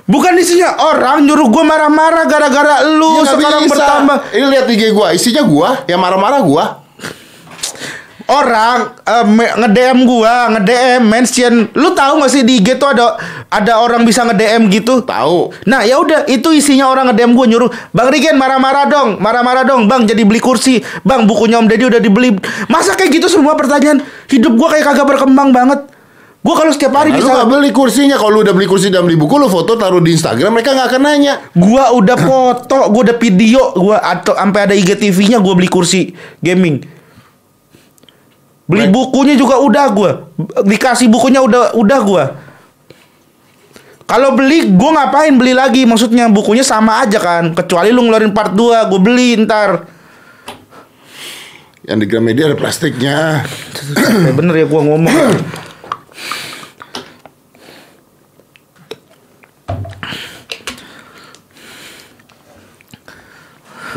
Bukan 0.05 0.37
isinya 0.37 0.77
orang 0.77 1.25
nyuruh 1.25 1.49
gue 1.49 1.65
marah-marah 1.65 2.29
gara-gara 2.29 2.85
lu 2.85 3.25
Ya, 3.25 3.33
sekarang 3.33 3.65
bisa. 3.65 3.73
bertambah. 3.77 4.17
Ini 4.37 4.45
lihat 4.53 4.67
IG 4.69 4.83
gue, 4.93 5.07
isinya 5.17 5.43
gue 5.49 5.69
yang 5.89 6.01
marah-marah 6.05 6.45
gue. 6.45 6.65
Orang 8.29 8.93
eh, 9.09 9.25
me- 9.25 9.55
nge-DM 9.57 10.05
gua, 10.05 10.53
nge-DM 10.53 11.01
mention. 11.01 11.55
Lu 11.73 11.97
tahu 11.97 12.21
gak 12.21 12.29
sih 12.29 12.45
di 12.45 12.61
IG 12.61 12.77
tuh 12.77 12.93
ada 12.93 13.17
ada 13.49 13.81
orang 13.81 14.05
bisa 14.05 14.21
nge-DM 14.21 14.69
gitu? 14.69 15.01
Tahu. 15.01 15.65
Nah, 15.65 15.81
ya 15.81 15.97
udah 15.97 16.29
itu 16.29 16.53
isinya 16.53 16.93
orang 16.93 17.09
nge-DM 17.09 17.33
gua 17.33 17.49
nyuruh, 17.49 17.73
"Bang 17.89 18.13
Rigen 18.13 18.37
marah-marah 18.37 18.85
dong, 18.85 19.17
marah-marah 19.17 19.65
dong, 19.65 19.89
Bang, 19.89 20.05
jadi 20.05 20.29
beli 20.29 20.45
kursi. 20.45 20.85
Bang, 21.09 21.25
bukunya 21.25 21.57
Om 21.57 21.73
Deddy 21.73 21.89
udah 21.89 22.05
dibeli." 22.05 22.37
Masa 22.69 22.93
kayak 22.93 23.17
gitu 23.17 23.33
semua 23.33 23.57
pertanyaan? 23.57 24.05
Hidup 24.29 24.61
gua 24.61 24.77
kayak 24.77 24.93
kagak 24.93 25.09
berkembang 25.09 25.49
banget. 25.49 25.89
Gua 26.45 26.55
kalau 26.55 26.71
setiap 26.71 26.95
hari 27.01 27.11
Nah, 27.11 27.19
lu 27.19 27.25
bisa 27.25 27.35
gak 27.35 27.51
beli 27.51 27.71
kursinya 27.75 28.15
Kalau 28.15 28.31
lu 28.31 28.47
udah 28.47 28.55
beli 28.55 28.71
kursi 28.71 28.95
dan 28.95 29.03
beli 29.03 29.19
buku 29.19 29.43
Lu 29.43 29.51
foto 29.51 29.75
taruh 29.75 29.99
di 29.99 30.15
Instagram 30.15 30.55
Mereka 30.55 30.71
gak 30.71 30.95
akan 30.95 31.03
nanya 31.03 31.35
Gua 31.51 31.91
udah 31.91 32.15
foto, 32.15 32.95
gua 32.95 33.11
udah 33.11 33.19
video, 33.19 33.75
gua 33.75 33.99
atau 33.99 34.39
sampai 34.39 34.71
ada 34.71 34.75
IGTV-nya 34.79 35.43
gua 35.43 35.59
beli 35.59 35.67
kursi 35.67 36.15
gaming. 36.39 36.98
Beli 38.69 38.85
Baik. 38.85 38.93
bukunya 38.93 39.35
juga 39.35 39.57
udah 39.65 39.87
gua. 39.97 40.13
Dikasih 40.61 41.09
bukunya 41.09 41.41
udah 41.41 41.73
udah 41.73 41.99
gua. 42.05 42.25
Kalau 44.05 44.37
beli 44.37 44.69
gua 44.77 44.93
ngapain 44.93 45.33
beli 45.41 45.57
lagi? 45.57 45.89
Maksudnya 45.89 46.29
bukunya 46.29 46.61
sama 46.61 47.01
aja 47.01 47.17
kan. 47.17 47.57
Kecuali 47.57 47.89
lu 47.89 48.05
ngeluarin 48.05 48.37
part 48.37 48.53
2, 48.53 48.89
gua 48.93 49.01
beli 49.01 49.41
ntar. 49.49 49.89
Yang 51.89 51.99
di 52.05 52.07
Gramedia 52.13 52.53
ada 52.53 52.57
plastiknya 52.61 53.49
bener 54.37 54.55
ya 54.61 54.67
gua 54.69 54.85
ngomong. 54.85 55.33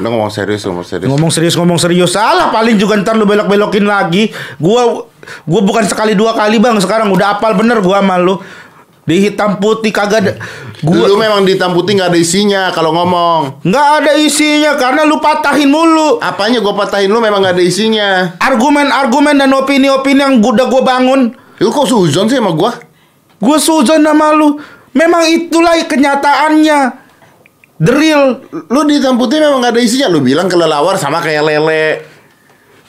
Lu 0.01 0.09
ngomong 0.09 0.33
serius 0.33 0.65
ngomong 0.65 0.85
serius. 0.85 1.07
Ngomong 1.07 1.31
serius 1.31 1.55
ngomong 1.55 1.79
serius. 1.79 2.11
Salah 2.17 2.49
paling 2.49 2.75
juga 2.81 2.97
ntar 2.97 3.13
lu 3.13 3.29
belok-belokin 3.29 3.85
lagi. 3.85 4.33
Gua 4.57 5.05
gua 5.45 5.61
bukan 5.61 5.85
sekali 5.85 6.17
dua 6.17 6.33
kali 6.33 6.57
Bang, 6.57 6.81
sekarang 6.81 7.13
udah 7.13 7.37
apal 7.37 7.53
bener 7.53 7.79
gua 7.85 8.01
sama 8.01 8.17
lu. 8.17 8.41
Di 9.01 9.17
hitam 9.17 9.57
putih 9.57 9.89
kagak 9.89 10.21
ada 10.21 10.33
gua 10.85 11.09
Lu 11.09 11.17
memang 11.17 11.41
di 11.41 11.57
hitam 11.57 11.73
putih 11.73 11.97
gak 11.97 12.13
ada 12.13 12.19
isinya 12.21 12.69
Kalau 12.69 12.93
ngomong. 12.93 13.65
Nggak 13.65 13.87
ada 13.97 14.11
isinya 14.13 14.77
karena 14.77 15.09
lu 15.09 15.17
patahin 15.17 15.73
mulu. 15.73 16.21
Apanya 16.21 16.61
gue 16.61 16.69
patahin 16.69 17.09
lu 17.09 17.17
memang 17.17 17.41
gak 17.41 17.57
ada 17.57 17.65
isinya. 17.65 18.37
Argumen-argumen 18.37 19.41
dan 19.41 19.49
opini-opini 19.57 20.21
yang 20.21 20.37
udah 20.37 20.69
gue 20.69 20.81
bangun. 20.85 21.33
Lu 21.33 21.69
kok 21.73 21.89
suzon 21.89 22.29
sih 22.29 22.37
sama 22.37 22.53
gue 22.53 22.91
gue 23.41 23.57
suzon 23.57 24.05
sama 24.05 24.31
lu. 24.37 24.61
Memang 24.93 25.25
itulah 25.25 25.75
kenyataannya 25.87 26.79
the 27.81 27.91
real. 27.91 28.23
Lu 28.69 28.85
di 28.85 29.01
hitam 29.01 29.17
putih 29.17 29.41
memang 29.41 29.65
gak 29.65 29.73
ada 29.73 29.81
isinya. 29.81 30.07
Lu 30.07 30.21
bilang 30.21 30.45
kelelawar 30.45 31.01
sama 31.01 31.17
kayak 31.19 31.43
lele. 31.43 31.85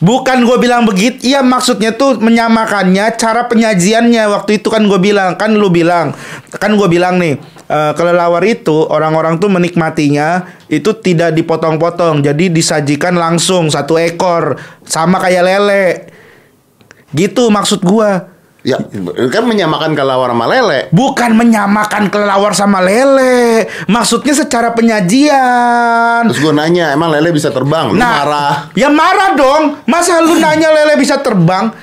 Bukan 0.03 0.43
gue 0.43 0.59
bilang 0.59 0.83
begitu 0.83 1.31
iya 1.31 1.47
maksudnya 1.47 1.95
tuh 1.95 2.19
menyamakannya 2.19 3.15
cara 3.17 3.47
penyajiannya. 3.47 4.29
Waktu 4.35 4.59
itu 4.61 4.69
kan 4.69 4.83
gue 4.85 4.99
bilang 4.99 5.39
kan 5.39 5.55
lu 5.55 5.71
bilang 5.71 6.11
kan 6.59 6.75
gue 6.75 6.89
bilang 6.91 7.23
nih 7.23 7.39
eh, 7.71 7.93
kelelawar 7.95 8.43
itu 8.43 8.83
orang-orang 8.91 9.39
tuh 9.39 9.47
menikmatinya 9.47 10.59
itu 10.67 10.91
tidak 10.99 11.39
dipotong-potong. 11.39 12.19
Jadi 12.19 12.51
disajikan 12.51 13.15
langsung 13.15 13.71
satu 13.71 13.95
ekor 13.95 14.59
sama 14.83 15.23
kayak 15.23 15.43
lele. 15.47 15.87
Gitu 17.15 17.47
maksud 17.47 17.87
gua 17.87 18.32
Ya 18.63 18.79
kan 19.35 19.43
menyamakan 19.43 19.99
kelelawar 19.99 20.31
sama 20.31 20.47
lele 20.47 20.87
Bukan 20.95 21.35
menyamakan 21.35 22.07
kelelawar 22.15 22.55
sama 22.55 22.79
lele. 22.79 23.67
Maksudnya 23.91 24.39
secara 24.39 24.71
penyajian. 24.71 26.31
Terus 26.31 26.39
gue 26.39 26.55
nanya 26.55 26.95
Emang 26.95 27.11
lele 27.11 27.35
bisa 27.35 27.51
terbang? 27.51 27.91
Lu 27.91 27.99
marah 27.99 28.71
Ya 28.79 28.87
marah 28.87 29.35
dong. 29.35 29.83
Masa 29.91 30.23
lu 30.23 30.39
nanya 30.39 30.71
lele 30.71 30.95
bisa 30.95 31.19
terbang? 31.19 31.75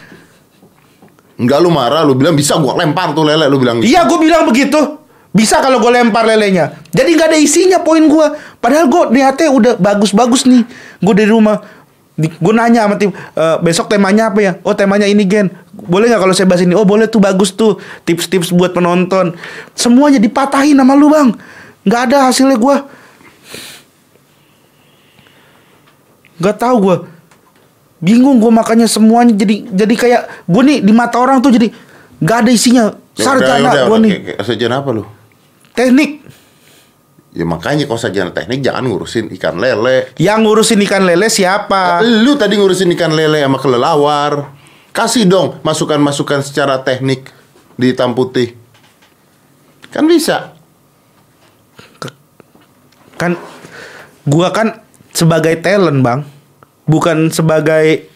Enggak 1.36 1.60
lu 1.60 1.68
marah 1.68 2.08
Lu 2.08 2.16
bilang 2.16 2.40
bisa 2.40 2.56
gue 2.56 2.72
lempar 2.72 3.12
tuh 3.12 3.28
lele 3.28 3.52
Lu 3.52 3.60
bilang 3.60 3.84
Iya, 3.84 4.08
gue 4.08 4.20
bilang 4.24 4.48
begitu. 4.48 5.00
Bisa 5.30 5.62
kalau 5.62 5.78
gue 5.78 5.94
lempar 5.94 6.26
lelenya. 6.26 6.74
Jadi 6.90 7.14
nggak 7.14 7.30
ada 7.30 7.38
isinya 7.38 7.80
poin 7.86 8.02
gue. 8.02 8.28
Padahal 8.58 8.90
gue 8.90 9.14
niatnya 9.14 9.54
udah 9.54 9.74
bagus-bagus 9.78 10.50
nih. 10.50 10.66
Gue 11.06 11.14
dari 11.14 11.30
rumah. 11.30 11.79
Gue 12.20 12.52
nanya 12.52 12.84
sama 12.84 13.00
tim, 13.00 13.16
"E, 13.16 13.46
besok 13.64 13.88
temanya 13.88 14.28
apa 14.28 14.40
ya? 14.44 14.52
Oh 14.68 14.76
temanya 14.76 15.08
ini 15.08 15.24
Gen. 15.24 15.48
Boleh 15.72 16.12
nggak 16.12 16.20
kalau 16.20 16.36
saya 16.36 16.52
bahas 16.52 16.60
ini? 16.68 16.76
Oh 16.76 16.84
boleh 16.84 17.08
tuh 17.08 17.24
bagus 17.24 17.56
tuh. 17.56 17.80
Tips-tips 18.04 18.52
buat 18.52 18.76
penonton. 18.76 19.40
Semuanya 19.72 20.20
dipatahin 20.20 20.76
sama 20.76 21.00
lu 21.00 21.08
bang. 21.08 21.32
Nggak 21.88 22.02
ada 22.12 22.18
hasilnya 22.28 22.60
gue. 22.60 22.76
Nggak 26.44 26.58
tahu 26.60 26.76
gue. 26.84 26.96
Bingung 28.00 28.40
gue 28.40 28.52
makanya 28.52 28.88
semuanya 28.88 29.36
jadi 29.36 29.56
jadi 29.72 29.96
kayak 29.96 30.22
gue 30.48 30.62
nih 30.64 30.78
di 30.84 30.92
mata 30.96 31.20
orang 31.20 31.40
tuh 31.40 31.52
jadi 31.56 31.72
nggak 32.20 32.38
ada 32.44 32.52
isinya. 32.52 32.86
Ya 33.16 33.24
Sarjana 33.24 33.70
udah, 33.72 33.84
gue 33.88 33.98
nih. 34.04 34.12
Sarjana 34.44 34.76
apa 34.84 34.90
lu? 34.92 35.04
Teknik. 35.76 36.20
Ya 37.30 37.46
makanya 37.46 37.86
kalau 37.86 38.02
sarjana 38.02 38.34
teknik 38.34 38.66
jangan 38.66 38.90
ngurusin 38.90 39.30
ikan 39.38 39.62
lele. 39.62 40.10
Yang 40.18 40.40
ngurusin 40.50 40.82
ikan 40.90 41.06
lele 41.06 41.30
siapa? 41.30 42.02
Lu 42.02 42.34
tadi 42.34 42.58
ngurusin 42.58 42.90
ikan 42.98 43.14
lele 43.14 43.46
sama 43.46 43.62
kelelawar. 43.62 44.34
Kasih 44.90 45.30
dong 45.30 45.62
masukan-masukan 45.62 46.42
secara 46.42 46.82
teknik 46.82 47.30
di 47.78 47.94
hitam 47.94 48.18
putih. 48.18 48.58
Kan 49.94 50.10
bisa. 50.10 50.58
Kan 53.22 53.38
gua 54.26 54.50
kan 54.50 54.82
sebagai 55.14 55.54
talent, 55.62 56.02
Bang. 56.02 56.26
Bukan 56.90 57.30
sebagai 57.30 58.10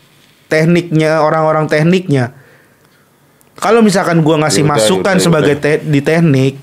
tekniknya 0.49 1.21
orang-orang 1.21 1.69
tekniknya. 1.69 2.34
Kalau 3.62 3.86
misalkan 3.86 4.26
gua 4.26 4.41
ngasih 4.41 4.65
Ya 4.65 4.69
masukan 4.73 5.13
ya 5.13 5.21
udah, 5.21 5.26
sebagai 5.30 5.56
ya 5.62 5.62
te- 5.62 5.86
di 5.86 6.02
teknik, 6.02 6.58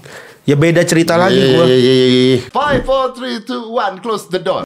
ya 0.47 0.57
beda 0.57 0.83
cerita 0.85 1.17
lagi 1.17 1.37
Iya, 1.39 1.57
gua. 1.57 1.65
iya, 1.67 1.77
iya, 1.77 1.95
iya, 1.95 2.07
iya. 2.09 2.39
Five, 2.51 2.83
four, 2.85 3.13
three, 3.15 3.37
two, 3.45 3.71
one, 3.71 4.01
close 4.01 4.27
the 4.29 4.39
door. 4.39 4.65